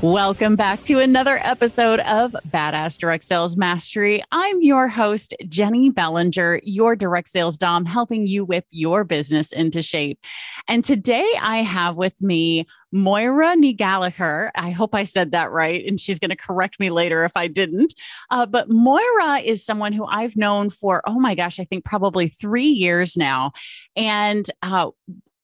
Welcome 0.00 0.54
back 0.54 0.84
to 0.84 1.00
another 1.00 1.40
episode 1.42 1.98
of 2.00 2.30
Badass 2.50 2.98
Direct 2.98 3.24
Sales 3.24 3.56
Mastery. 3.56 4.22
I'm 4.30 4.62
your 4.62 4.86
host, 4.86 5.34
Jenny 5.48 5.90
Bellinger, 5.90 6.60
your 6.62 6.94
direct 6.94 7.28
sales 7.28 7.58
Dom, 7.58 7.84
helping 7.84 8.24
you 8.24 8.44
whip 8.44 8.64
your 8.70 9.02
business 9.02 9.50
into 9.50 9.82
shape. 9.82 10.20
And 10.68 10.84
today 10.84 11.28
I 11.40 11.64
have 11.64 11.96
with 11.96 12.22
me 12.22 12.68
Moira 12.92 13.56
Ní 13.56 13.76
Ghallachóir. 13.76 14.50
I 14.54 14.70
hope 14.70 14.94
I 14.94 15.02
said 15.02 15.32
that 15.32 15.50
right, 15.50 15.84
and 15.84 15.98
she's 15.98 16.20
going 16.20 16.30
to 16.30 16.36
correct 16.36 16.78
me 16.78 16.90
later 16.90 17.24
if 17.24 17.32
I 17.34 17.48
didn't. 17.48 17.92
Uh, 18.30 18.46
but 18.46 18.70
Moira 18.70 19.40
is 19.40 19.66
someone 19.66 19.92
who 19.92 20.06
I've 20.06 20.36
known 20.36 20.70
for, 20.70 21.02
oh 21.06 21.18
my 21.18 21.34
gosh, 21.34 21.58
I 21.58 21.64
think 21.64 21.84
probably 21.84 22.28
three 22.28 22.68
years 22.68 23.16
now. 23.16 23.50
And 23.96 24.48
uh, 24.62 24.90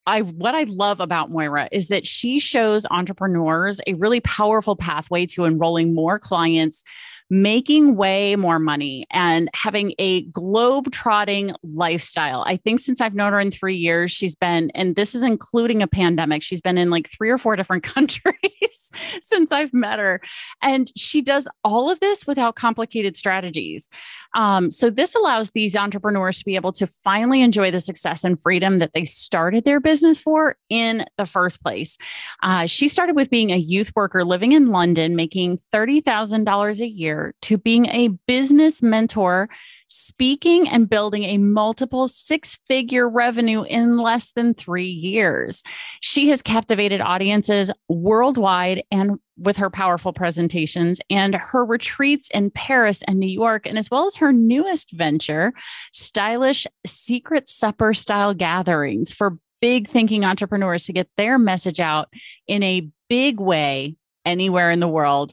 I 0.06 0.20
what 0.20 0.54
I 0.54 0.64
love 0.64 1.00
about 1.00 1.30
Moira 1.30 1.68
is 1.72 1.88
that 1.88 2.06
she 2.06 2.38
shows 2.38 2.86
entrepreneurs 2.90 3.80
a 3.86 3.94
really 3.94 4.20
powerful 4.20 4.76
pathway 4.76 5.26
to 5.26 5.44
enrolling 5.46 5.94
more 5.94 6.18
clients, 6.18 6.82
making 7.30 7.96
way 7.96 8.36
more 8.36 8.58
money, 8.58 9.06
and 9.10 9.48
having 9.54 9.94
a 9.98 10.22
globe 10.26 10.90
trotting 10.92 11.52
lifestyle. 11.62 12.44
I 12.46 12.56
think 12.56 12.80
since 12.80 13.00
I've 13.00 13.14
known 13.14 13.32
her 13.32 13.40
in 13.40 13.50
three 13.50 13.76
years, 13.76 14.10
she's 14.10 14.36
been, 14.36 14.70
and 14.74 14.96
this 14.96 15.14
is 15.14 15.22
including 15.22 15.82
a 15.82 15.86
pandemic, 15.86 16.42
she's 16.42 16.60
been 16.60 16.78
in 16.78 16.90
like 16.90 17.08
three 17.08 17.30
or 17.30 17.38
four 17.38 17.56
different 17.56 17.82
countries 17.94 18.90
since 19.20 19.52
I've 19.52 19.72
met 19.72 19.98
her. 19.98 20.20
And 20.62 20.90
she 20.96 21.22
does 21.22 21.48
all 21.62 21.90
of 21.90 22.00
this 22.00 22.26
without 22.26 22.56
complicated 22.56 23.16
strategies. 23.16 23.88
Um, 24.34 24.70
so 24.70 24.90
this 24.90 25.14
allows 25.14 25.50
these 25.52 25.76
entrepreneurs 25.76 26.38
to 26.38 26.44
be 26.44 26.56
able 26.56 26.72
to 26.72 26.86
finally 26.86 27.40
enjoy 27.40 27.70
the 27.70 27.80
success 27.80 28.24
and 28.24 28.40
freedom 28.40 28.78
that 28.80 28.92
they 28.92 29.04
started 29.04 29.64
their 29.64 29.80
business 29.80 30.18
for 30.18 30.56
in 30.68 31.04
the 31.18 31.26
first 31.26 31.62
place. 31.62 31.96
Uh, 32.42 32.66
she 32.66 32.88
started 32.88 33.16
with 33.16 33.30
being 33.30 33.50
a 33.50 33.56
youth 33.56 33.92
worker 33.94 34.24
living 34.24 34.52
in 34.52 34.68
London, 34.68 35.14
making 35.16 35.60
$30,000 35.72 36.80
a 36.80 36.86
year, 36.86 37.13
to 37.42 37.58
being 37.58 37.86
a 37.86 38.08
business 38.26 38.82
mentor 38.82 39.48
speaking 39.88 40.68
and 40.68 40.90
building 40.90 41.22
a 41.24 41.38
multiple 41.38 42.08
six 42.08 42.58
figure 42.66 43.08
revenue 43.08 43.62
in 43.62 43.96
less 43.96 44.32
than 44.32 44.52
three 44.52 44.88
years. 44.88 45.62
She 46.00 46.28
has 46.30 46.42
captivated 46.42 47.00
audiences 47.00 47.70
worldwide 47.88 48.82
and 48.90 49.18
with 49.36 49.56
her 49.56 49.70
powerful 49.70 50.12
presentations 50.12 51.00
and 51.10 51.34
her 51.34 51.64
retreats 51.64 52.28
in 52.32 52.50
Paris 52.50 53.02
and 53.06 53.18
New 53.18 53.26
York, 53.26 53.66
and 53.66 53.78
as 53.78 53.90
well 53.90 54.06
as 54.06 54.16
her 54.16 54.32
newest 54.32 54.90
venture, 54.92 55.52
stylish 55.92 56.66
secret 56.86 57.48
supper 57.48 57.94
style 57.94 58.34
gatherings 58.34 59.12
for 59.12 59.38
big 59.60 59.88
thinking 59.88 60.24
entrepreneurs 60.24 60.84
to 60.84 60.92
get 60.92 61.08
their 61.16 61.38
message 61.38 61.80
out 61.80 62.08
in 62.46 62.62
a 62.62 62.88
big 63.08 63.40
way 63.40 63.96
anywhere 64.24 64.70
in 64.70 64.80
the 64.80 64.88
world. 64.88 65.32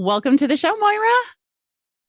Welcome 0.00 0.36
to 0.36 0.46
the 0.46 0.54
show, 0.54 0.76
Moira. 0.76 1.18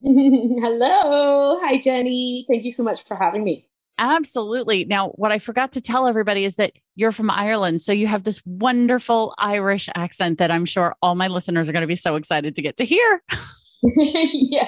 Hello. 0.61 1.59
Hi, 1.63 1.79
Jenny. 1.79 2.45
Thank 2.47 2.63
you 2.63 2.69
so 2.69 2.83
much 2.83 3.03
for 3.05 3.17
having 3.17 3.43
me. 3.43 3.67
Absolutely. 3.97 4.85
Now, 4.85 5.09
what 5.15 5.31
I 5.31 5.39
forgot 5.39 5.71
to 5.71 5.81
tell 5.81 6.05
everybody 6.05 6.45
is 6.45 6.57
that 6.57 6.73
you're 6.93 7.11
from 7.11 7.31
Ireland. 7.31 7.81
So 7.81 7.91
you 7.91 8.05
have 8.05 8.25
this 8.25 8.43
wonderful 8.45 9.33
Irish 9.39 9.89
accent 9.95 10.37
that 10.37 10.51
I'm 10.51 10.65
sure 10.65 10.95
all 11.01 11.15
my 11.15 11.29
listeners 11.29 11.67
are 11.67 11.71
going 11.71 11.81
to 11.81 11.87
be 11.87 11.95
so 11.95 12.15
excited 12.15 12.53
to 12.53 12.61
get 12.61 12.77
to 12.77 12.85
hear. 12.85 13.23
yeah. 13.81 14.67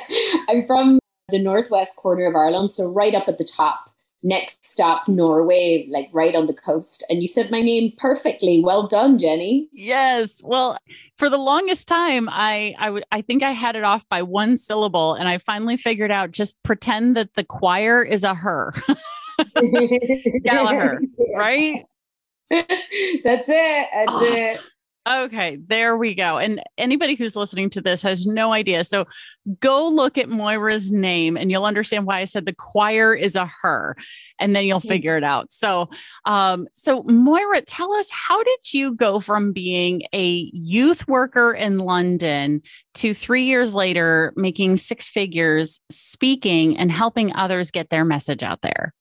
I'm 0.50 0.66
from 0.66 0.98
the 1.30 1.38
northwest 1.38 1.98
corner 1.98 2.26
of 2.26 2.36
Ireland. 2.36 2.74
So 2.74 2.92
right 2.92 3.14
up 3.14 3.28
at 3.28 3.38
the 3.38 3.46
top 3.46 3.91
next 4.24 4.66
stop 4.66 5.08
Norway, 5.08 5.88
like 5.90 6.10
right 6.14 6.36
on 6.36 6.48
the 6.48 6.54
coast. 6.54 7.06
And 7.10 7.22
you 7.22 7.28
said 7.28 7.52
my 7.52 7.62
name 7.62 7.94
perfectly. 7.98 8.62
Well 8.64 8.88
done, 8.88 9.18
Jenny. 9.20 9.68
Yes. 9.74 10.42
Well, 10.44 10.78
for 11.18 11.30
the 11.30 11.38
longest 11.38 11.88
time, 11.88 12.30
I 12.30 12.76
I, 12.80 12.86
w- 12.86 13.04
I 13.12 13.22
think 13.22 13.44
I 13.44 13.52
had 13.52 13.76
it 13.76 13.84
off 13.84 14.08
by 14.10 14.22
one 14.22 14.58
syllable, 14.58 15.14
and 15.14 15.28
I 15.28 15.38
finally 15.38 15.78
figured 15.78 16.12
out 16.12 16.32
just 16.32 16.62
pretend 16.64 17.16
that 17.18 17.34
the 17.36 17.44
choir 17.44 18.04
is 18.04 18.24
a 18.24 18.34
her. 18.36 18.74
Gallagher, 20.44 21.02
right? 21.36 21.86
That's 22.50 23.50
it. 23.50 23.88
That's 23.94 24.12
awesome. 24.12 24.34
it. 24.34 24.60
Okay, 25.10 25.58
there 25.66 25.98
we 25.98 26.14
go. 26.14 26.38
And 26.38 26.62
anybody 26.78 27.16
who's 27.16 27.36
listening 27.36 27.72
to 27.72 27.82
this 27.82 28.04
has 28.04 28.28
no 28.28 28.54
idea. 28.54 28.84
So 28.84 29.06
go 29.60 29.88
look 29.88 30.16
at 30.16 30.30
Moira's 30.30 30.92
name 30.92 31.38
and 31.38 31.50
you'll 31.50 31.66
understand 31.66 32.06
why 32.06 32.20
I 32.20 32.26
said 32.26 32.46
the 32.46 32.54
choir 32.54 33.16
is 33.16 33.36
a 33.36 33.50
her 33.64 33.98
and 34.40 34.56
then 34.56 34.66
you'll 34.66 34.80
figure 34.80 35.18
it 35.18 35.24
out. 35.24 35.52
So 35.52 35.90
um 36.26 36.68
so 36.72 37.02
Moira, 37.04 37.64
tell 37.64 37.92
us 37.94 38.12
how 38.12 38.44
did 38.44 38.74
you 38.74 38.94
go 38.94 39.20
from 39.20 39.54
being 39.54 40.04
a 40.14 40.52
youth 40.54 41.08
worker 41.08 41.52
in 41.52 41.80
London 41.80 42.62
to 42.94 43.16
3 43.16 43.44
years 43.44 43.74
later 43.74 44.34
making 44.36 44.78
six 44.78 45.10
figures 45.10 45.80
speaking 45.90 46.78
and 46.78 46.92
helping 46.92 47.34
others 47.34 47.72
get 47.72 47.90
their 47.90 48.06
message 48.06 48.44
out 48.44 48.62
there? 48.62 48.94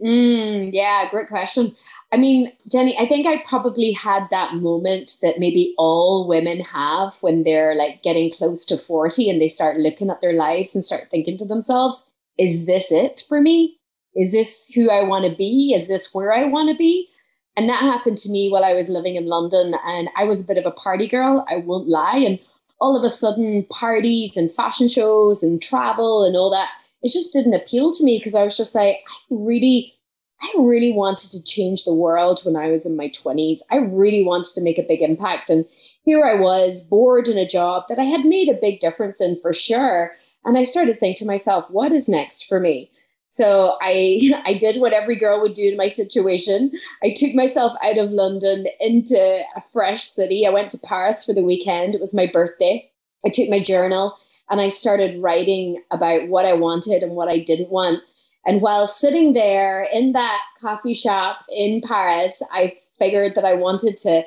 Mm, 0.00 0.70
yeah, 0.72 1.08
great 1.10 1.28
question. 1.28 1.74
I 2.10 2.16
mean, 2.16 2.52
Jenny, 2.70 2.96
I 2.98 3.06
think 3.06 3.26
I 3.26 3.42
probably 3.46 3.92
had 3.92 4.28
that 4.30 4.54
moment 4.54 5.16
that 5.20 5.38
maybe 5.38 5.74
all 5.76 6.26
women 6.26 6.60
have 6.60 7.14
when 7.20 7.44
they're 7.44 7.74
like 7.74 8.02
getting 8.02 8.30
close 8.30 8.64
to 8.66 8.78
40 8.78 9.28
and 9.28 9.40
they 9.40 9.48
start 9.48 9.76
looking 9.76 10.08
at 10.08 10.22
their 10.22 10.32
lives 10.32 10.74
and 10.74 10.84
start 10.84 11.08
thinking 11.10 11.36
to 11.38 11.44
themselves, 11.44 12.10
is 12.38 12.64
this 12.64 12.90
it 12.90 13.24
for 13.28 13.40
me? 13.42 13.78
Is 14.14 14.32
this 14.32 14.70
who 14.74 14.90
I 14.90 15.04
want 15.04 15.30
to 15.30 15.36
be? 15.36 15.74
Is 15.76 15.88
this 15.88 16.14
where 16.14 16.32
I 16.32 16.44
want 16.44 16.70
to 16.70 16.76
be? 16.76 17.08
And 17.56 17.68
that 17.68 17.82
happened 17.82 18.18
to 18.18 18.30
me 18.30 18.48
while 18.50 18.64
I 18.64 18.72
was 18.72 18.88
living 18.88 19.16
in 19.16 19.26
London 19.26 19.74
and 19.84 20.08
I 20.16 20.24
was 20.24 20.40
a 20.40 20.46
bit 20.46 20.58
of 20.58 20.64
a 20.64 20.70
party 20.70 21.08
girl, 21.08 21.44
I 21.50 21.56
won't 21.56 21.88
lie. 21.88 22.16
And 22.16 22.38
all 22.80 22.96
of 22.96 23.02
a 23.02 23.10
sudden, 23.10 23.66
parties 23.68 24.36
and 24.36 24.52
fashion 24.52 24.88
shows 24.88 25.42
and 25.42 25.60
travel 25.60 26.24
and 26.24 26.36
all 26.36 26.50
that, 26.52 26.68
it 27.02 27.12
just 27.12 27.32
didn't 27.32 27.54
appeal 27.54 27.92
to 27.92 28.04
me 28.04 28.18
because 28.18 28.34
I 28.34 28.44
was 28.44 28.56
just 28.56 28.74
like, 28.74 28.98
I 29.08 29.34
really 29.34 29.92
I 30.40 30.52
really 30.58 30.92
wanted 30.92 31.30
to 31.32 31.44
change 31.44 31.84
the 31.84 31.94
world 31.94 32.40
when 32.44 32.56
I 32.56 32.68
was 32.68 32.86
in 32.86 32.96
my 32.96 33.08
20s. 33.08 33.58
I 33.70 33.76
really 33.76 34.22
wanted 34.22 34.54
to 34.54 34.62
make 34.62 34.78
a 34.78 34.86
big 34.86 35.02
impact. 35.02 35.50
And 35.50 35.64
here 36.04 36.24
I 36.24 36.40
was, 36.40 36.84
bored 36.84 37.28
in 37.28 37.36
a 37.36 37.48
job 37.48 37.84
that 37.88 37.98
I 37.98 38.04
had 38.04 38.24
made 38.24 38.48
a 38.48 38.58
big 38.60 38.80
difference 38.80 39.20
in 39.20 39.38
for 39.40 39.52
sure. 39.52 40.12
And 40.44 40.56
I 40.56 40.62
started 40.62 41.00
thinking 41.00 41.26
to 41.26 41.26
myself, 41.26 41.68
what 41.70 41.92
is 41.92 42.08
next 42.08 42.44
for 42.44 42.60
me? 42.60 42.90
So 43.28 43.76
I 43.82 44.20
I 44.46 44.54
did 44.54 44.80
what 44.80 44.92
every 44.92 45.16
girl 45.16 45.40
would 45.40 45.54
do 45.54 45.68
in 45.68 45.76
my 45.76 45.88
situation. 45.88 46.72
I 47.02 47.12
took 47.14 47.34
myself 47.34 47.72
out 47.82 47.98
of 47.98 48.10
London 48.10 48.66
into 48.80 49.18
a 49.18 49.62
fresh 49.72 50.04
city. 50.04 50.46
I 50.46 50.50
went 50.50 50.70
to 50.72 50.78
Paris 50.78 51.24
for 51.24 51.34
the 51.34 51.44
weekend. 51.44 51.94
It 51.94 52.00
was 52.00 52.14
my 52.14 52.26
birthday. 52.26 52.90
I 53.26 53.30
took 53.30 53.48
my 53.48 53.62
journal 53.62 54.16
and 54.50 54.60
I 54.60 54.68
started 54.68 55.20
writing 55.20 55.82
about 55.90 56.28
what 56.28 56.46
I 56.46 56.54
wanted 56.54 57.02
and 57.02 57.12
what 57.12 57.28
I 57.28 57.38
didn't 57.38 57.70
want. 57.70 58.02
And 58.48 58.62
while 58.62 58.86
sitting 58.86 59.34
there 59.34 59.86
in 59.92 60.12
that 60.12 60.40
coffee 60.58 60.94
shop 60.94 61.44
in 61.50 61.82
Paris, 61.86 62.42
I 62.50 62.78
figured 62.98 63.34
that 63.34 63.44
I 63.44 63.52
wanted 63.52 63.98
to 63.98 64.22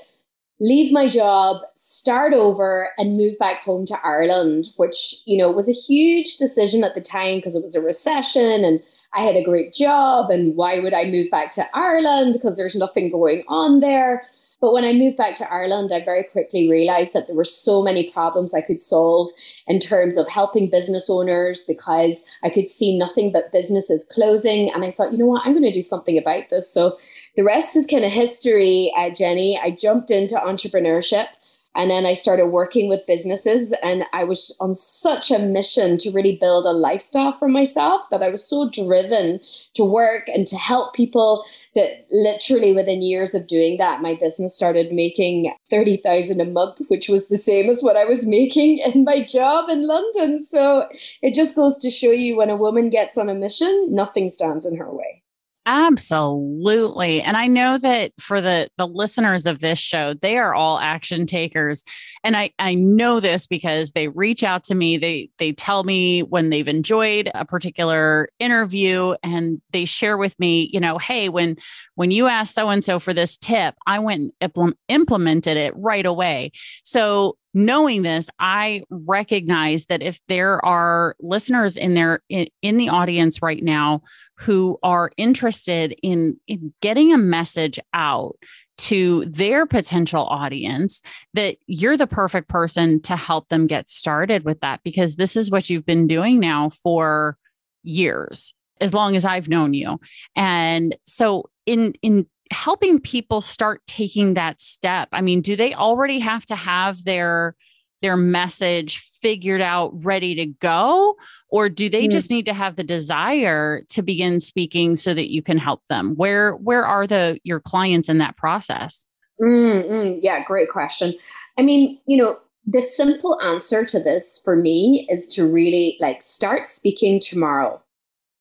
leave 0.59 0.93
my 0.93 1.07
job, 1.07 1.63
start 1.73 2.31
over, 2.31 2.89
and 2.99 3.17
move 3.17 3.39
back 3.39 3.63
home 3.63 3.83
to 3.87 3.97
Ireland, 4.03 4.69
which, 4.75 5.15
you 5.25 5.39
know, 5.39 5.49
was 5.49 5.67
a 5.67 5.73
huge 5.73 6.37
decision 6.37 6.83
at 6.83 6.93
the 6.93 7.01
time 7.01 7.37
because 7.37 7.55
it 7.55 7.63
was 7.63 7.73
a 7.73 7.81
recession 7.81 8.63
and 8.63 8.79
I 9.15 9.23
had 9.23 9.35
a 9.35 9.43
great 9.43 9.73
job. 9.73 10.29
And 10.29 10.55
why 10.55 10.79
would 10.79 10.93
I 10.93 11.05
move 11.05 11.31
back 11.31 11.49
to 11.53 11.67
Ireland? 11.75 12.33
Because 12.33 12.57
there's 12.57 12.75
nothing 12.75 13.09
going 13.09 13.43
on 13.47 13.79
there. 13.79 14.27
But 14.61 14.73
when 14.73 14.85
I 14.85 14.93
moved 14.93 15.17
back 15.17 15.33
to 15.35 15.51
Ireland, 15.51 15.91
I 15.91 16.05
very 16.05 16.23
quickly 16.23 16.69
realized 16.69 17.13
that 17.13 17.25
there 17.25 17.35
were 17.35 17.43
so 17.43 17.81
many 17.81 18.11
problems 18.11 18.53
I 18.53 18.61
could 18.61 18.81
solve 18.81 19.31
in 19.65 19.79
terms 19.79 20.17
of 20.17 20.27
helping 20.27 20.69
business 20.69 21.09
owners 21.09 21.61
because 21.61 22.23
I 22.43 22.49
could 22.49 22.69
see 22.69 22.95
nothing 22.95 23.31
but 23.31 23.51
businesses 23.51 24.05
closing. 24.05 24.71
And 24.71 24.85
I 24.85 24.91
thought, 24.91 25.11
you 25.11 25.17
know 25.17 25.25
what, 25.25 25.41
I'm 25.43 25.53
going 25.53 25.63
to 25.63 25.71
do 25.71 25.81
something 25.81 26.17
about 26.17 26.51
this. 26.51 26.71
So 26.71 26.97
the 27.35 27.43
rest 27.43 27.75
is 27.75 27.87
kind 27.87 28.05
of 28.05 28.11
history, 28.11 28.93
uh, 28.95 29.09
Jenny. 29.09 29.59
I 29.61 29.71
jumped 29.71 30.11
into 30.11 30.35
entrepreneurship. 30.35 31.27
And 31.73 31.89
then 31.89 32.05
I 32.05 32.13
started 32.13 32.47
working 32.47 32.89
with 32.89 33.07
businesses, 33.07 33.73
and 33.81 34.03
I 34.11 34.25
was 34.25 34.55
on 34.59 34.75
such 34.75 35.31
a 35.31 35.39
mission 35.39 35.97
to 35.99 36.11
really 36.11 36.35
build 36.35 36.65
a 36.65 36.71
lifestyle 36.71 37.31
for 37.31 37.47
myself 37.47 38.01
that 38.11 38.21
I 38.21 38.27
was 38.27 38.45
so 38.45 38.69
driven 38.69 39.39
to 39.75 39.85
work 39.85 40.27
and 40.27 40.45
to 40.47 40.57
help 40.57 40.93
people 40.93 41.45
that 41.73 42.05
literally 42.11 42.73
within 42.73 43.01
years 43.01 43.33
of 43.33 43.47
doing 43.47 43.77
that, 43.77 44.01
my 44.01 44.15
business 44.15 44.53
started 44.53 44.91
making 44.91 45.53
30,000 45.69 46.41
a 46.41 46.45
month, 46.45 46.81
which 46.89 47.07
was 47.07 47.29
the 47.29 47.37
same 47.37 47.69
as 47.69 47.81
what 47.81 47.95
I 47.95 48.03
was 48.03 48.27
making 48.27 48.79
in 48.79 49.05
my 49.05 49.23
job 49.23 49.69
in 49.69 49.87
London. 49.87 50.43
So 50.43 50.89
it 51.21 51.33
just 51.33 51.55
goes 51.55 51.77
to 51.77 51.89
show 51.89 52.11
you 52.11 52.35
when 52.35 52.49
a 52.49 52.57
woman 52.57 52.89
gets 52.89 53.17
on 53.17 53.29
a 53.29 53.33
mission, 53.33 53.87
nothing 53.89 54.29
stands 54.29 54.65
in 54.65 54.75
her 54.75 54.91
way. 54.91 55.20
Absolutely. 55.67 57.21
And 57.21 57.37
I 57.37 57.45
know 57.45 57.77
that 57.77 58.13
for 58.19 58.41
the 58.41 58.67
the 58.77 58.87
listeners 58.87 59.45
of 59.45 59.59
this 59.59 59.77
show, 59.77 60.15
they 60.15 60.37
are 60.37 60.55
all 60.55 60.79
action 60.79 61.27
takers. 61.27 61.83
And 62.23 62.35
I 62.35 62.51
I 62.57 62.73
know 62.73 63.19
this 63.19 63.45
because 63.45 63.91
they 63.91 64.07
reach 64.07 64.43
out 64.43 64.63
to 64.65 64.75
me, 64.75 64.97
they 64.97 65.29
they 65.37 65.51
tell 65.51 65.83
me 65.83 66.23
when 66.23 66.49
they've 66.49 66.67
enjoyed 66.67 67.29
a 67.35 67.45
particular 67.45 68.29
interview 68.39 69.13
and 69.21 69.61
they 69.71 69.85
share 69.85 70.17
with 70.17 70.37
me, 70.39 70.67
you 70.73 70.79
know, 70.79 70.97
hey, 70.97 71.29
when 71.29 71.57
when 71.93 72.09
you 72.09 72.25
asked 72.25 72.55
so 72.55 72.69
and 72.69 72.83
so 72.83 72.97
for 72.99 73.13
this 73.13 73.37
tip, 73.37 73.75
I 73.85 73.99
went 73.99 74.33
and 74.41 74.73
implemented 74.87 75.57
it 75.57 75.73
right 75.75 76.05
away. 76.07 76.53
So 76.83 77.37
knowing 77.53 78.01
this, 78.01 78.29
I 78.39 78.83
recognize 78.89 79.85
that 79.87 80.01
if 80.01 80.19
there 80.27 80.63
are 80.65 81.15
listeners 81.19 81.77
in 81.77 81.93
there 81.93 82.21
in, 82.29 82.47
in 82.61 82.77
the 82.77 82.89
audience 82.89 83.41
right 83.41 83.63
now 83.63 84.01
who 84.37 84.77
are 84.83 85.11
interested 85.17 85.95
in, 86.01 86.39
in 86.47 86.73
getting 86.81 87.13
a 87.13 87.17
message 87.17 87.79
out 87.93 88.37
to 88.77 89.25
their 89.25 89.65
potential 89.65 90.25
audience 90.25 91.01
that 91.33 91.57
you're 91.67 91.97
the 91.97 92.07
perfect 92.07 92.47
person 92.47 93.01
to 93.01 93.15
help 93.15 93.47
them 93.49 93.67
get 93.67 93.89
started 93.89 94.43
with 94.43 94.59
that 94.61 94.79
because 94.83 95.17
this 95.17 95.35
is 95.35 95.51
what 95.51 95.69
you've 95.69 95.85
been 95.85 96.07
doing 96.07 96.39
now 96.39 96.71
for 96.81 97.37
years 97.83 98.53
as 98.79 98.93
long 98.93 99.15
as 99.15 99.23
I've 99.23 99.47
known 99.47 99.73
you. 99.73 99.99
And 100.35 100.95
so 101.03 101.49
in 101.65 101.93
in 102.01 102.25
helping 102.51 102.99
people 102.99 103.41
start 103.41 103.81
taking 103.87 104.33
that 104.35 104.61
step, 104.61 105.09
I 105.11 105.21
mean, 105.21 105.41
do 105.41 105.55
they 105.55 105.73
already 105.73 106.19
have 106.19 106.45
to 106.45 106.55
have 106.55 107.03
their 107.03 107.55
their 108.01 108.17
message 108.17 108.97
figured 109.21 109.61
out, 109.61 109.91
ready 110.03 110.33
to 110.35 110.47
go? 110.47 111.15
Or 111.49 111.69
do 111.69 111.89
they 111.89 112.07
mm. 112.07 112.11
just 112.11 112.31
need 112.31 112.45
to 112.47 112.53
have 112.53 112.75
the 112.75 112.83
desire 112.83 113.83
to 113.89 114.01
begin 114.01 114.39
speaking 114.39 114.95
so 114.95 115.13
that 115.13 115.31
you 115.31 115.41
can 115.41 115.57
help 115.57 115.85
them? 115.87 116.15
Where 116.15 116.53
where 116.55 116.85
are 116.85 117.07
the 117.07 117.39
your 117.43 117.59
clients 117.59 118.09
in 118.09 118.17
that 118.19 118.37
process? 118.37 119.05
Mm-hmm. 119.41 120.19
Yeah, 120.21 120.43
great 120.45 120.69
question. 120.69 121.15
I 121.57 121.63
mean, 121.63 121.99
you 122.05 122.17
know, 122.17 122.37
the 122.65 122.81
simple 122.81 123.39
answer 123.41 123.83
to 123.85 123.99
this 123.99 124.39
for 124.43 124.55
me 124.55 125.07
is 125.09 125.27
to 125.29 125.45
really 125.45 125.97
like 125.99 126.21
start 126.21 126.67
speaking 126.67 127.19
tomorrow. 127.19 127.81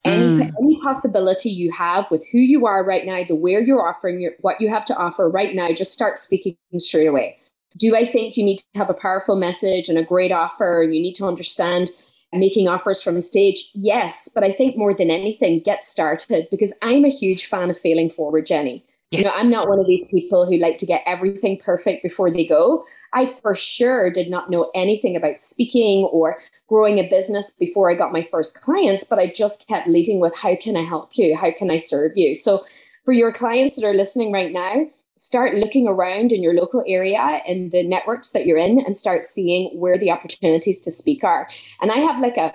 Any, 0.05 0.23
mm. 0.23 0.53
any 0.63 0.70
possibility 0.83 1.51
you 1.51 1.71
have 1.73 2.11
with 2.11 2.27
who 2.31 2.39
you 2.39 2.67
are 2.67 2.85
right 2.85 3.07
now, 3.07 3.23
the 3.27 3.35
where 3.35 3.61
you're 3.61 3.87
offering 3.87 4.21
your, 4.21 4.33
what 4.41 4.61
you 4.61 4.69
have 4.69 4.85
to 4.87 4.97
offer 4.97 5.29
right 5.29 5.55
now, 5.55 5.73
just 5.73 5.93
start 5.93 6.19
speaking 6.19 6.57
straight 6.79 7.07
away. 7.07 7.39
Do 7.77 7.95
I 7.95 8.05
think 8.05 8.37
you 8.37 8.45
need 8.45 8.59
to 8.59 8.67
have 8.79 8.91
a 8.91 8.95
powerful 8.95 9.37
message 9.37 9.89
and 9.89 9.97
a 9.97 10.05
great 10.05 10.33
offer 10.33 10.83
and 10.83 10.95
you 10.95 11.01
need 11.01 11.15
to 11.15 11.27
understand 11.27 11.91
making 12.33 12.69
offers 12.69 13.03
from 13.03 13.17
a 13.17 13.23
stage? 13.23 13.71
Yes, 13.75 14.29
but 14.35 14.45
I 14.45 14.53
think 14.53 14.77
more 14.77 14.95
than 14.95 15.11
anything, 15.11 15.61
get 15.61 15.87
started 15.87 16.49
because 16.51 16.75
I'm 16.83 17.05
a 17.05 17.09
huge 17.09 17.47
fan 17.47 17.71
of 17.71 17.79
failing 17.79 18.11
forward, 18.11 18.47
Jenny. 18.47 18.85
Yes. 19.11 19.25
You 19.25 19.31
know, 19.31 19.37
I'm 19.37 19.51
not 19.51 19.69
one 19.69 19.81
of 19.81 19.87
these 19.87 20.07
people 20.11 20.47
who 20.47 20.57
like 20.59 20.79
to 20.79 20.87
get 20.87 21.03
everything 21.05 21.59
perfect 21.59 22.03
before 22.03 22.31
they 22.31 22.47
go. 22.47 22.85
I 23.13 23.27
for 23.27 23.57
sure 23.57 24.11
did 24.11 24.31
not 24.31 24.51
know 24.51 24.71
anything 24.75 25.17
about 25.17 25.41
speaking 25.41 26.05
or 26.05 26.39
growing 26.71 27.01
a 27.01 27.11
business 27.11 27.51
before 27.51 27.91
I 27.91 27.97
got 27.97 28.13
my 28.13 28.27
first 28.31 28.61
clients, 28.61 29.03
but 29.03 29.19
I 29.19 29.33
just 29.35 29.67
kept 29.67 29.89
leading 29.89 30.21
with 30.21 30.35
how 30.37 30.55
can 30.55 30.77
I 30.77 30.85
help 30.85 31.11
you? 31.15 31.37
How 31.37 31.53
can 31.53 31.69
I 31.69 31.77
serve 31.77 32.13
you? 32.15 32.37
So 32.37 32.65
for 33.05 33.13
your 33.13 33.33
clients 33.33 33.75
that 33.75 33.85
are 33.85 33.93
listening 33.93 34.33
right 34.33 34.53
now, 34.53 34.87
start 35.17 35.57
looking 35.57 35.89
around 35.89 36.33
in 36.33 36.45
your 36.45 36.55
local 36.55 36.85
area 36.87 37.41
in 37.45 37.71
the 37.71 37.83
networks 37.83 38.31
that 38.31 38.47
you're 38.47 38.57
in 38.57 38.79
and 38.87 38.97
start 38.97 39.25
seeing 39.25 39.77
where 39.81 39.99
the 39.99 40.13
opportunities 40.13 40.81
to 40.83 40.93
speak 40.93 41.25
are. 41.25 41.49
And 41.81 41.91
I 41.91 41.99
have 41.99 42.23
like 42.23 42.37
a 42.37 42.55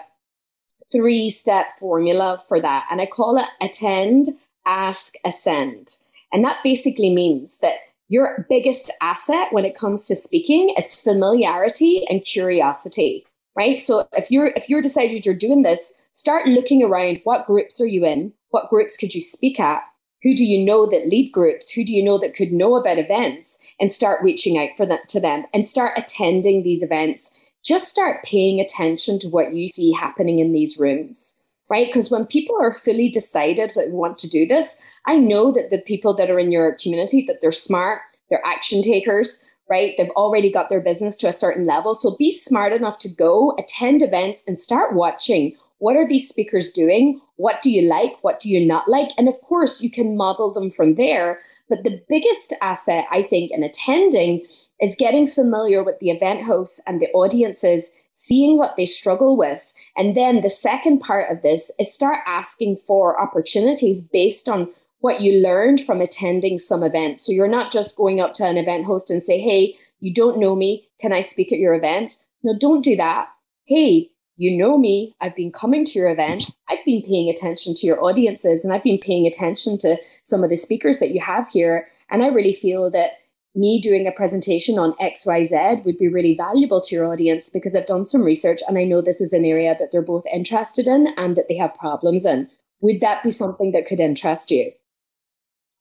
three 0.89 1.29
step 1.29 1.65
formula 1.77 2.41
for 2.47 2.61
that. 2.61 2.85
And 2.89 3.01
I 3.01 3.07
call 3.07 3.37
it 3.37 3.49
attend, 3.59 4.29
ask, 4.65 5.15
ascend. 5.25 5.97
And 6.31 6.41
that 6.45 6.63
basically 6.63 7.13
means 7.13 7.59
that 7.59 7.75
your 8.07 8.45
biggest 8.49 8.91
asset 9.01 9.47
when 9.51 9.65
it 9.65 9.77
comes 9.77 10.07
to 10.07 10.15
speaking 10.15 10.73
is 10.77 10.95
familiarity 10.95 12.05
and 12.07 12.23
curiosity 12.23 13.25
right 13.55 13.77
so 13.77 14.07
if 14.13 14.29
you're 14.31 14.47
if 14.55 14.69
you're 14.69 14.81
decided 14.81 15.25
you're 15.25 15.35
doing 15.35 15.61
this 15.61 15.93
start 16.11 16.47
looking 16.47 16.83
around 16.83 17.21
what 17.23 17.45
groups 17.45 17.79
are 17.81 17.87
you 17.87 18.05
in 18.05 18.33
what 18.49 18.69
groups 18.69 18.97
could 18.97 19.13
you 19.13 19.21
speak 19.21 19.59
at 19.59 19.83
who 20.25 20.33
do 20.33 20.43
you 20.43 20.65
know 20.65 20.87
that 20.87 21.07
lead 21.07 21.31
groups? 21.31 21.69
Who 21.69 21.85
do 21.85 21.93
you 21.93 22.03
know 22.03 22.17
that 22.17 22.33
could 22.33 22.51
know 22.51 22.75
about 22.75 22.97
events 22.97 23.59
and 23.79 23.91
start 23.91 24.23
reaching 24.23 24.57
out 24.57 24.69
for 24.75 24.83
them 24.83 24.97
to 25.09 25.19
them 25.19 25.45
and 25.53 25.67
start 25.67 25.93
attending 25.95 26.63
these 26.63 26.81
events? 26.81 27.31
Just 27.63 27.89
start 27.89 28.25
paying 28.25 28.59
attention 28.59 29.19
to 29.19 29.29
what 29.29 29.53
you 29.53 29.67
see 29.67 29.91
happening 29.91 30.39
in 30.39 30.51
these 30.51 30.79
rooms, 30.79 31.39
right? 31.69 31.85
Because 31.85 32.09
when 32.09 32.25
people 32.25 32.57
are 32.59 32.73
fully 32.73 33.07
decided 33.07 33.73
that 33.75 33.89
we 33.89 33.93
want 33.93 34.17
to 34.17 34.27
do 34.27 34.47
this, 34.47 34.79
I 35.05 35.15
know 35.17 35.51
that 35.51 35.69
the 35.69 35.77
people 35.77 36.15
that 36.15 36.31
are 36.31 36.39
in 36.39 36.51
your 36.51 36.75
community 36.81 37.23
that 37.27 37.37
they're 37.39 37.51
smart, 37.51 38.01
they're 38.31 38.41
action 38.47 38.81
takers, 38.81 39.43
right? 39.69 39.93
They've 39.97 40.09
already 40.11 40.51
got 40.51 40.69
their 40.69 40.81
business 40.81 41.15
to 41.17 41.27
a 41.27 41.33
certain 41.33 41.65
level. 41.65 41.95
So 41.95 42.15
be 42.17 42.31
smart 42.31 42.73
enough 42.73 42.97
to 42.99 43.09
go 43.09 43.55
attend 43.57 44.01
events 44.01 44.43
and 44.47 44.59
start 44.59 44.93
watching 44.93 45.55
what 45.79 45.97
are 45.97 46.07
these 46.07 46.29
speakers 46.29 46.71
doing? 46.71 47.19
What 47.35 47.61
do 47.61 47.69
you 47.69 47.81
like? 47.81 48.13
What 48.21 48.39
do 48.39 48.49
you 48.49 48.65
not 48.65 48.87
like? 48.87 49.09
And 49.17 49.27
of 49.27 49.39
course, 49.41 49.81
you 49.81 49.91
can 49.91 50.15
model 50.15 50.51
them 50.51 50.71
from 50.71 50.95
there. 50.95 51.41
But 51.67 51.83
the 51.83 52.01
biggest 52.07 52.53
asset, 52.61 53.05
I 53.11 53.23
think, 53.23 53.51
in 53.51 53.63
attending 53.63 54.45
is 54.81 54.95
getting 54.97 55.27
familiar 55.27 55.83
with 55.83 55.99
the 55.99 56.11
event 56.11 56.43
hosts 56.43 56.81
and 56.87 57.01
the 57.01 57.11
audiences, 57.11 57.91
seeing 58.13 58.57
what 58.57 58.75
they 58.77 58.85
struggle 58.85 59.37
with. 59.37 59.73
And 59.97 60.15
then 60.15 60.41
the 60.41 60.49
second 60.49 60.99
part 60.99 61.29
of 61.29 61.41
this 61.41 61.71
is 61.79 61.93
start 61.93 62.19
asking 62.25 62.77
for 62.87 63.19
opportunities 63.19 64.01
based 64.01 64.47
on 64.47 64.69
what 65.05 65.21
you 65.21 65.39
learned 65.39 65.81
from 65.81 66.01
attending 66.01 66.57
some 66.57 66.81
events. 66.81 67.23
So 67.23 67.31
you're 67.31 67.47
not 67.47 67.71
just 67.71 67.95
going 67.95 68.19
up 68.19 68.33
to 68.33 68.43
an 68.43 68.57
event 68.57 68.85
host 68.85 69.11
and 69.11 69.21
say, 69.21 69.39
hey, 69.39 69.75
you 69.99 70.11
don't 70.11 70.39
know 70.39 70.55
me. 70.55 70.89
Can 70.99 71.13
I 71.13 71.21
speak 71.21 71.53
at 71.53 71.59
your 71.59 71.75
event? 71.75 72.17
No, 72.41 72.57
don't 72.57 72.83
do 72.83 72.95
that. 72.95 73.27
Hey, 73.65 74.09
you 74.35 74.57
know 74.57 74.79
me. 74.79 75.15
I've 75.21 75.35
been 75.35 75.51
coming 75.51 75.85
to 75.85 75.99
your 75.99 76.09
event. 76.09 76.49
I've 76.69 76.83
been 76.87 77.03
paying 77.03 77.29
attention 77.29 77.75
to 77.75 77.85
your 77.85 78.03
audiences 78.03 78.65
and 78.65 78.73
I've 78.73 78.81
been 78.81 78.97
paying 78.97 79.27
attention 79.27 79.77
to 79.77 79.95
some 80.23 80.43
of 80.43 80.49
the 80.49 80.57
speakers 80.57 80.97
that 81.01 81.11
you 81.11 81.21
have 81.21 81.47
here. 81.49 81.85
And 82.09 82.23
I 82.23 82.29
really 82.29 82.53
feel 82.53 82.89
that 82.89 83.11
me 83.53 83.79
doing 83.79 84.07
a 84.07 84.11
presentation 84.11 84.79
on 84.79 84.93
XYZ 84.93 85.85
would 85.85 85.99
be 85.99 86.07
really 86.07 86.35
valuable 86.35 86.81
to 86.81 86.95
your 86.95 87.05
audience 87.05 87.51
because 87.51 87.75
I've 87.75 87.85
done 87.85 88.05
some 88.05 88.23
research 88.23 88.61
and 88.67 88.75
I 88.75 88.85
know 88.85 89.01
this 89.01 89.21
is 89.21 89.33
an 89.33 89.45
area 89.45 89.75
that 89.77 89.91
they're 89.91 90.01
both 90.01 90.25
interested 90.33 90.87
in 90.87 91.13
and 91.15 91.37
that 91.37 91.47
they 91.47 91.57
have 91.57 91.75
problems 91.75 92.25
in. 92.25 92.49
Would 92.81 93.01
that 93.01 93.21
be 93.21 93.29
something 93.29 93.71
that 93.71 93.85
could 93.85 93.99
interest 93.99 94.49
you? 94.49 94.71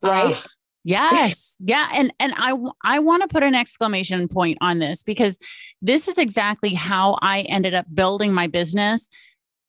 Right? 0.04 0.36
Uh, 0.36 0.40
Yes. 0.86 1.56
Yeah. 1.60 1.88
And 1.94 2.12
and 2.20 2.34
I 2.36 2.54
I 2.84 2.98
want 2.98 3.22
to 3.22 3.28
put 3.28 3.42
an 3.42 3.54
exclamation 3.54 4.28
point 4.28 4.58
on 4.60 4.80
this 4.80 5.02
because 5.02 5.38
this 5.80 6.08
is 6.08 6.18
exactly 6.18 6.74
how 6.74 7.16
I 7.22 7.40
ended 7.42 7.72
up 7.72 7.86
building 7.94 8.34
my 8.34 8.48
business 8.48 9.08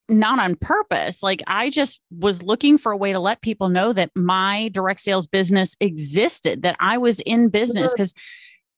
not 0.08 0.38
on 0.38 0.56
purpose. 0.56 1.22
Like 1.22 1.42
I 1.46 1.70
just 1.70 2.00
was 2.10 2.42
looking 2.42 2.78
for 2.78 2.92
a 2.92 2.96
way 2.96 3.12
to 3.12 3.18
let 3.18 3.42
people 3.42 3.68
know 3.68 3.92
that 3.92 4.10
my 4.14 4.68
direct 4.68 5.00
sales 5.00 5.26
business 5.26 5.74
existed, 5.80 6.62
that 6.62 6.76
I 6.78 6.98
was 6.98 7.20
in 7.20 7.48
business 7.48 7.92
because 7.92 8.14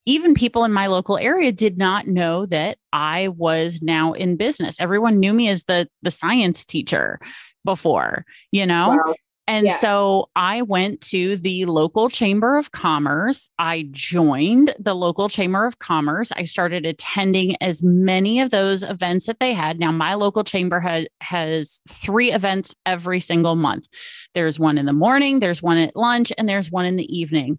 even 0.07 0.33
people 0.33 0.65
in 0.65 0.73
my 0.73 0.87
local 0.87 1.19
area 1.19 1.53
did 1.53 1.77
not 1.77 2.07
know 2.07 2.47
that 2.47 2.79
I 2.95 3.29
was 3.29 3.83
now 3.83 4.13
in 4.15 4.37
business. 4.37 4.81
Everyone 4.81 5.21
knew 5.21 5.35
me 5.35 5.49
as 5.49 5.65
the 5.65 5.89
the 6.03 6.11
science 6.11 6.65
teacher 6.65 7.21
before, 7.65 8.25
you 8.51 8.65
know? 8.65 8.89
Wow. 9.05 9.15
And 9.49 9.65
yeah. 9.67 9.79
so 9.79 10.29
I 10.37 10.61
went 10.61 11.01
to 11.09 11.39
the 11.39 11.65
local 11.65 12.11
chamber 12.11 12.59
of 12.59 12.73
commerce. 12.73 13.49
I 13.59 13.89
joined 13.91 14.75
the 14.79 14.95
local 14.95 15.31
chamber 15.31 15.65
of 15.65 15.79
commerce. 15.79 16.31
I 16.37 16.45
started 16.45 16.85
attending 16.85 17.57
as 17.63 17.83
many 17.83 18.41
of 18.43 18.51
those 18.51 18.83
events 18.83 19.25
that 19.25 19.41
they 19.41 19.55
had. 19.55 19.81
Now, 19.81 19.91
my 19.91 20.15
local 20.15 20.45
chamber 20.45 20.81
ha- 20.81 21.07
has 21.23 21.81
three 21.89 22.31
events 22.31 22.75
every 22.85 23.21
single 23.21 23.57
month. 23.57 23.89
There's 24.35 24.59
one 24.61 24.77
in 24.77 24.85
the 24.85 24.93
morning, 24.93 25.41
there's 25.41 25.63
one 25.63 25.79
at 25.79 25.97
lunch, 25.97 26.31
and 26.37 26.47
there's 26.47 26.71
one 26.71 26.85
in 26.85 26.97
the 26.97 27.19
evening 27.19 27.59